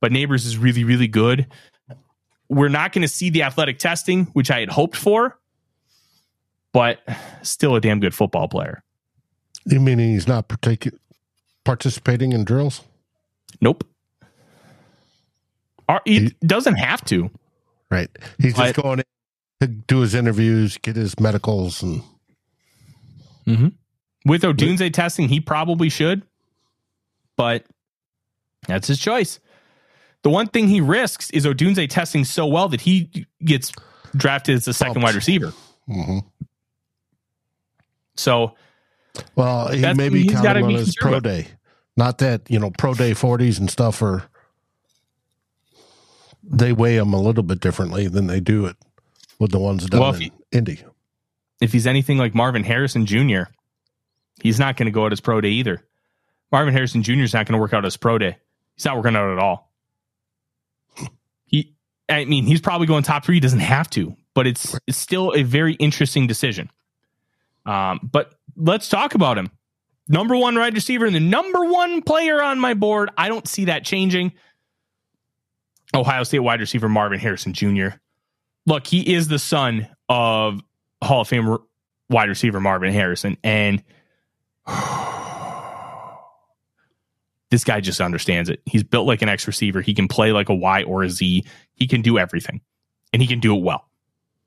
[0.00, 1.46] but Nabers is really really good.
[2.48, 5.38] We're not going to see the athletic testing which i had hoped for
[6.72, 7.00] but
[7.42, 8.82] still a damn good football player.
[9.64, 10.96] You meaning he's not partic-
[11.64, 12.82] participating in drills
[13.60, 13.84] nope
[16.04, 17.30] he doesn't have to
[17.90, 19.04] right he's just going to
[19.66, 22.02] do his interviews, get his medicals, and
[23.46, 23.68] mm-hmm.
[24.24, 26.22] with Odunze testing, he probably should,
[27.36, 27.64] but
[28.66, 29.40] that's his choice.
[30.22, 33.72] The one thing he risks is Odunze testing so well that he gets
[34.16, 35.52] drafted as the second wide receiver.
[35.88, 36.18] Mm-hmm.
[38.16, 38.54] So,
[39.34, 41.48] well, he maybe counting on his pro day.
[41.96, 44.24] Not that you know, pro day forties and stuff are
[46.42, 48.76] they weigh them a little bit differently than they do it
[49.38, 50.84] with the ones done well, in he, Indy.
[51.60, 53.44] If he's anything like Marvin Harrison Jr.,
[54.42, 55.82] he's not going to go out his pro day either.
[56.52, 57.20] Marvin Harrison Jr.
[57.20, 58.36] is not going to work out his pro day.
[58.76, 59.72] He's not working out at all.
[61.46, 61.74] He,
[62.08, 63.36] I mean, he's probably going top three.
[63.36, 66.70] He doesn't have to, but it's, it's still a very interesting decision.
[67.64, 69.50] Um, but let's talk about him.
[70.06, 73.10] Number one wide receiver and the number one player on my board.
[73.16, 74.32] I don't see that changing.
[75.94, 77.88] Ohio State wide receiver Marvin Harrison Jr.
[78.66, 80.60] Look, he is the son of
[81.02, 81.56] Hall of Fame
[82.10, 83.82] wide receiver Marvin Harrison, and
[87.50, 88.60] this guy just understands it.
[88.66, 89.80] He's built like an X receiver.
[89.80, 91.44] He can play like a Y or a Z.
[91.74, 92.60] He can do everything,
[93.12, 93.88] and he can do it well.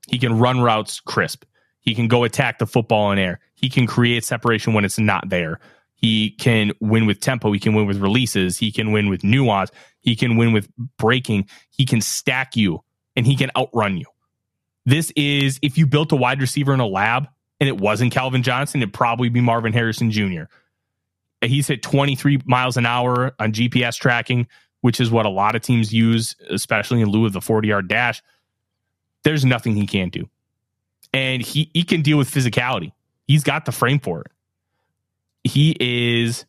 [0.08, 1.46] He can run routes crisp.
[1.88, 3.40] He can go attack the football in air.
[3.54, 5.62] He can create separation when it's not there.
[5.94, 7.50] He can win with tempo.
[7.54, 8.58] He can win with releases.
[8.58, 9.72] He can win with nuance.
[10.02, 10.68] He can win with
[10.98, 11.48] breaking.
[11.70, 12.84] He can stack you
[13.16, 14.04] and he can outrun you.
[14.86, 17.30] This is if you built a wide receiver in a lab
[17.62, 20.44] and it wasn't Calvin Johnson, it'd probably be Marvin Harrison Jr.
[21.42, 24.48] He's hit 23 miles an hour on GPS tracking,
[24.82, 27.88] which is what a lot of teams use, especially in lieu of the 40 yard
[27.88, 28.22] dash.
[29.24, 30.30] There's nothing he can't do.
[31.14, 32.92] And he, he can deal with physicality.
[33.28, 34.32] He's got the frame for it.
[35.44, 36.46] He is,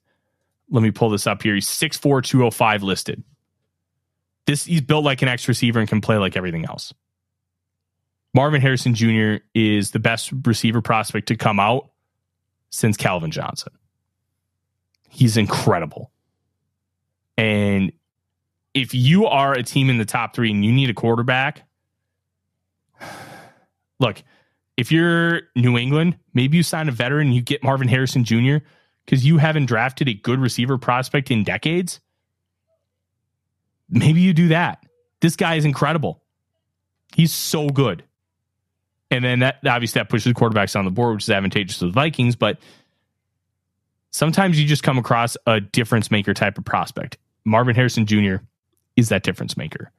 [0.70, 1.54] let me pull this up here.
[1.54, 3.22] He's 6'4, 205 listed.
[4.46, 6.94] This he's built like an X receiver and can play like everything else.
[8.34, 9.44] Marvin Harrison Jr.
[9.54, 11.90] is the best receiver prospect to come out
[12.70, 13.72] since Calvin Johnson.
[15.08, 16.10] He's incredible.
[17.36, 17.92] And
[18.74, 21.68] if you are a team in the top three and you need a quarterback,
[24.00, 24.22] look,
[24.78, 28.56] if you're New England, maybe you sign a veteran and you get Marvin Harrison Jr.
[29.04, 32.00] because you haven't drafted a good receiver prospect in decades
[33.88, 34.84] maybe you do that.
[35.20, 36.22] This guy is incredible.
[37.14, 38.04] He's so good.
[39.10, 41.92] And then that obviously that pushes quarterbacks on the board, which is advantageous to the
[41.92, 42.36] Vikings.
[42.36, 42.58] But
[44.10, 47.16] sometimes you just come across a difference maker type of prospect.
[47.44, 48.36] Marvin Harrison Jr.
[48.96, 49.90] is that difference maker.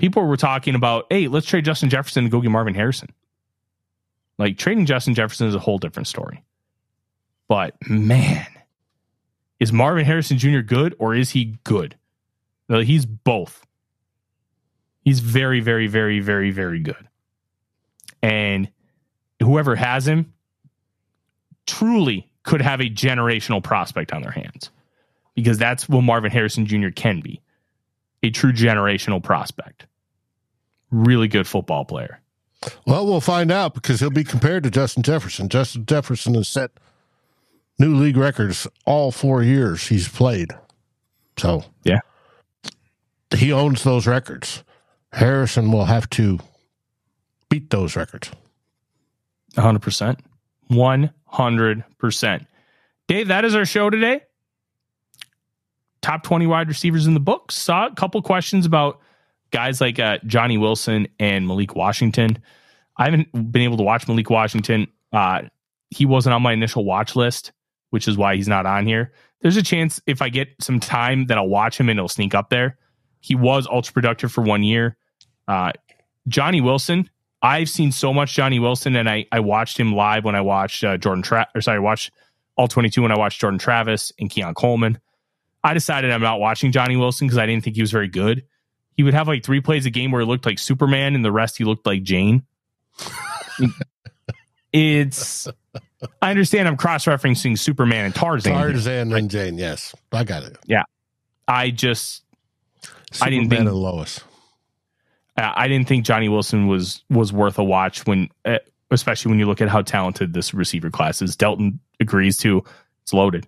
[0.00, 3.10] People were talking about, hey, let's trade Justin Jefferson and go get Marvin Harrison.
[4.38, 6.42] Like trading Justin Jefferson is a whole different story.
[7.48, 8.46] But man,
[9.58, 10.60] is Marvin Harrison Jr.
[10.60, 11.96] good or is he good?
[12.66, 13.66] No, he's both.
[15.02, 17.08] He's very, very, very, very, very good.
[18.22, 18.70] And
[19.42, 20.32] whoever has him
[21.66, 24.70] truly could have a generational prospect on their hands
[25.34, 26.88] because that's what Marvin Harrison Jr.
[26.88, 27.42] can be
[28.22, 29.86] a true generational prospect.
[30.90, 32.20] Really good football player.
[32.86, 35.48] Well, we'll find out because he'll be compared to Justin Jefferson.
[35.48, 36.72] Justin Jefferson has set
[37.78, 40.52] new league records all four years he's played.
[41.38, 42.00] So yeah,
[43.34, 44.62] he owns those records.
[45.12, 46.38] Harrison will have to
[47.48, 48.30] beat those records.
[49.56, 50.18] 100%.
[50.70, 52.46] 100%.
[53.08, 54.22] Dave, that is our show today.
[56.00, 57.50] Top 20 wide receivers in the book.
[57.50, 59.00] Saw a couple questions about
[59.50, 62.38] guys like uh, Johnny Wilson and Malik Washington.
[62.96, 64.86] I haven't been able to watch Malik Washington.
[65.12, 65.42] Uh,
[65.90, 67.52] he wasn't on my initial watch list
[67.90, 69.12] which is why he's not on here.
[69.42, 72.34] There's a chance if I get some time that I'll watch him and it'll sneak
[72.34, 72.78] up there.
[73.20, 74.96] He was ultra productive for one year.
[75.46, 75.72] Uh,
[76.28, 77.10] Johnny Wilson,
[77.42, 80.84] I've seen so much Johnny Wilson, and I I watched him live when I watched
[80.84, 82.12] uh, Jordan Tra- or sorry, I watched
[82.56, 84.98] all 22 when I watched Jordan Travis and Keon Coleman.
[85.64, 88.44] I decided I'm not watching Johnny Wilson because I didn't think he was very good.
[88.96, 91.32] He would have like three plays a game where he looked like Superman, and the
[91.32, 92.44] rest he looked like Jane.
[94.72, 95.48] it's
[96.22, 98.52] I understand I'm cross referencing Superman and Tarzan.
[98.52, 99.94] Tarzan and Jane, yes.
[100.12, 100.56] I got it.
[100.66, 100.84] Yeah.
[101.46, 102.22] I just
[103.12, 104.20] Superman I didn't think and Lois.
[105.36, 108.58] I didn't think Johnny Wilson was was worth a watch when uh,
[108.90, 111.36] especially when you look at how talented this receiver class is.
[111.36, 112.62] Delton agrees too.
[113.02, 113.46] It's loaded.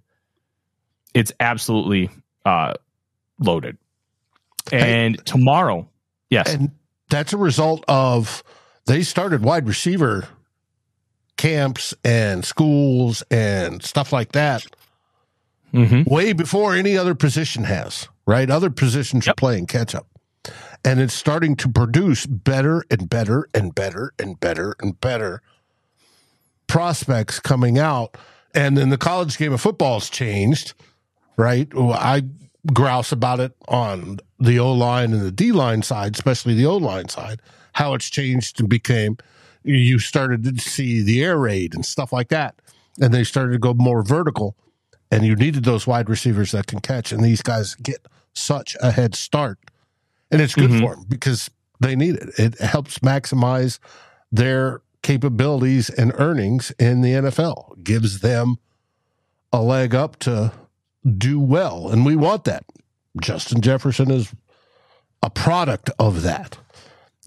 [1.14, 2.11] It's absolutely
[2.45, 2.74] uh
[3.38, 3.76] loaded.
[4.70, 5.88] And hey, tomorrow,
[6.30, 6.52] yes.
[6.52, 6.70] And
[7.10, 8.42] that's a result of
[8.86, 10.28] they started wide receiver
[11.36, 14.64] camps and schools and stuff like that
[15.72, 16.02] mm-hmm.
[16.12, 18.48] way before any other position has, right?
[18.50, 19.34] Other positions yep.
[19.34, 20.06] are playing catch up.
[20.84, 25.42] And it's starting to produce better and better and better and better and better
[26.66, 28.16] prospects coming out.
[28.54, 30.74] And then the college game of football has changed,
[31.36, 31.68] right?
[31.76, 32.24] I
[32.72, 36.76] grouse about it on the O line and the D line side, especially the O
[36.76, 37.40] line side,
[37.72, 39.16] how it's changed and became
[39.64, 42.56] you started to see the air raid and stuff like that.
[43.00, 44.56] And they started to go more vertical.
[45.10, 47.12] And you needed those wide receivers that can catch.
[47.12, 49.58] And these guys get such a head start.
[50.30, 50.80] And it's good mm-hmm.
[50.80, 51.50] for them because
[51.80, 52.30] they need it.
[52.38, 53.78] It helps maximize
[54.30, 58.56] their capabilities and earnings in the NFL, gives them
[59.52, 60.52] a leg up to
[61.18, 61.88] do well.
[61.88, 62.64] And we want that.
[63.20, 64.34] Justin Jefferson is
[65.22, 66.59] a product of that.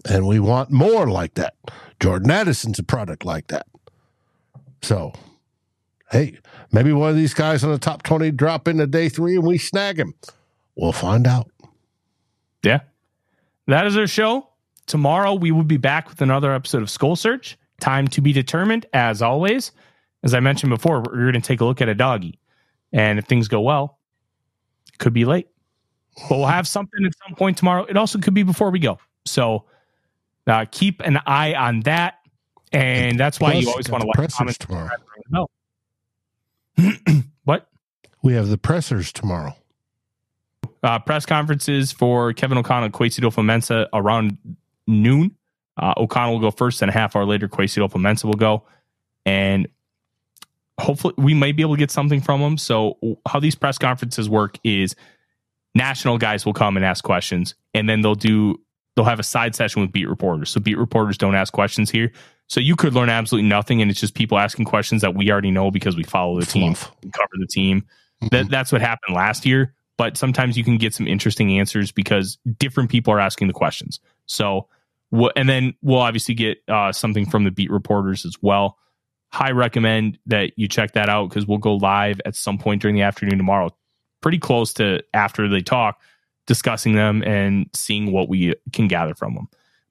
[0.08, 1.54] And we want more like that.
[2.00, 3.66] Jordan Addison's a product like that.
[4.82, 5.12] So,
[6.10, 6.38] hey,
[6.70, 9.58] maybe one of these guys on the top 20 drop into day three and we
[9.58, 10.14] snag him.
[10.76, 11.50] We'll find out.
[12.62, 12.80] Yeah.
[13.66, 14.48] That is our show.
[14.86, 17.58] Tomorrow we will be back with another episode of SKOL Search.
[17.80, 19.72] Time to be determined, as always.
[20.22, 22.38] As I mentioned before, we're going to take a look at a doggy.
[22.92, 23.98] And if things go well,
[24.92, 25.48] it could be late.
[26.28, 27.84] But we'll have something at some point tomorrow.
[27.84, 28.98] It also could be before we go.
[29.26, 29.64] So
[30.46, 32.14] uh, keep an eye on that.
[32.72, 34.90] And that's why Plus, you always want to the like pressers tomorrow.
[35.30, 35.48] No.
[37.44, 37.68] what?
[38.22, 39.54] We have the pressers tomorrow.
[40.82, 44.38] uh, press conferences for Kevin O'Connell and Kwesi Mensah around
[44.86, 45.34] noon.
[45.76, 48.64] Uh, O'Connell will go first, and a half hour later, Kwesi Mensah will go.
[49.24, 49.68] And
[50.80, 52.58] hopefully, we might be able to get something from them.
[52.58, 54.94] So, how these press conferences work is
[55.74, 58.60] national guys will come and ask questions, and then they'll do
[58.94, 60.50] they'll have a side session with beat reporters.
[60.50, 62.12] So, beat reporters don't ask questions here.
[62.48, 65.50] So, you could learn absolutely nothing, and it's just people asking questions that we already
[65.50, 67.86] know because we follow the team, cover the team.
[68.30, 69.74] That that's what happened last year.
[69.98, 73.98] But sometimes you can get some interesting answers because different people are asking the questions.
[74.26, 74.68] So,
[75.34, 78.76] and then we'll obviously get uh, something from the beat reporters as well.
[79.36, 82.94] High recommend that you check that out because we'll go live at some point during
[82.94, 83.68] the afternoon tomorrow,
[84.22, 86.00] pretty close to after they talk,
[86.46, 89.46] discussing them and seeing what we can gather from them.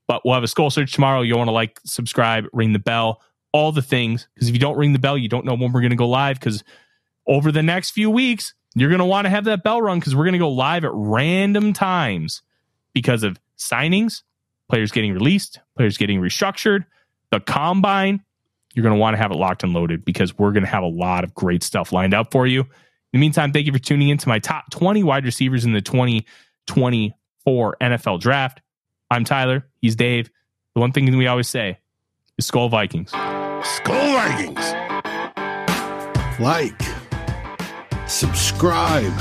[0.08, 1.22] But we'll have a SKOL search tomorrow.
[1.22, 3.22] You'll want to like, subscribe, ring the bell,
[3.52, 4.28] all the things.
[4.34, 6.10] Because if you don't ring the bell, you don't know when we're going to go
[6.10, 6.40] live.
[6.40, 6.64] Because
[7.28, 10.16] over the next few weeks, you're going to want to have that bell rung because
[10.16, 12.42] we're going to go live at random times
[12.94, 14.24] because of signings,
[14.70, 16.86] players getting released, players getting restructured,
[17.30, 18.25] the combine.
[18.76, 20.84] You're going to want to have it locked and loaded because we're going to have
[20.84, 22.62] a lot of great stuff lined up for you.
[22.62, 22.68] In
[23.14, 25.82] the meantime, thank you for tuning in to my top 20 wide receivers in the
[25.82, 28.62] 2024 NFL draft.
[29.10, 29.66] I'm Tyler.
[29.82, 30.30] He's Dave.
[30.74, 31.80] The one thing we always say
[32.38, 33.12] is SKOL Vikings.
[33.12, 34.74] SKOL Vikings.
[36.42, 36.82] like,
[38.10, 39.14] subscribe,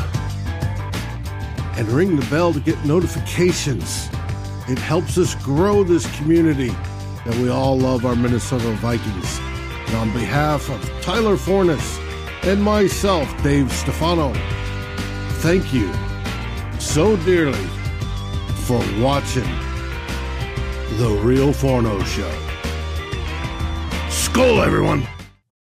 [1.77, 4.09] and ring the bell to get notifications.
[4.67, 6.75] It helps us grow this community
[7.25, 9.39] that we all love our Minnesota Vikings.
[9.87, 11.99] And on behalf of Tyler Forness
[12.43, 14.33] and myself, Dave Stefano,
[15.41, 15.93] thank you
[16.79, 17.67] so dearly
[18.67, 19.49] for watching
[20.99, 22.31] The Real Forno Show.
[24.09, 25.14] SKOL, everyone!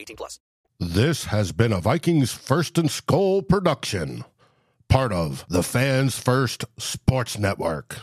[0.00, 0.40] 18 plus.
[0.78, 4.24] This has been a Vikings First and SKOL production,
[4.88, 7.98] part of the Fans First Sports Network.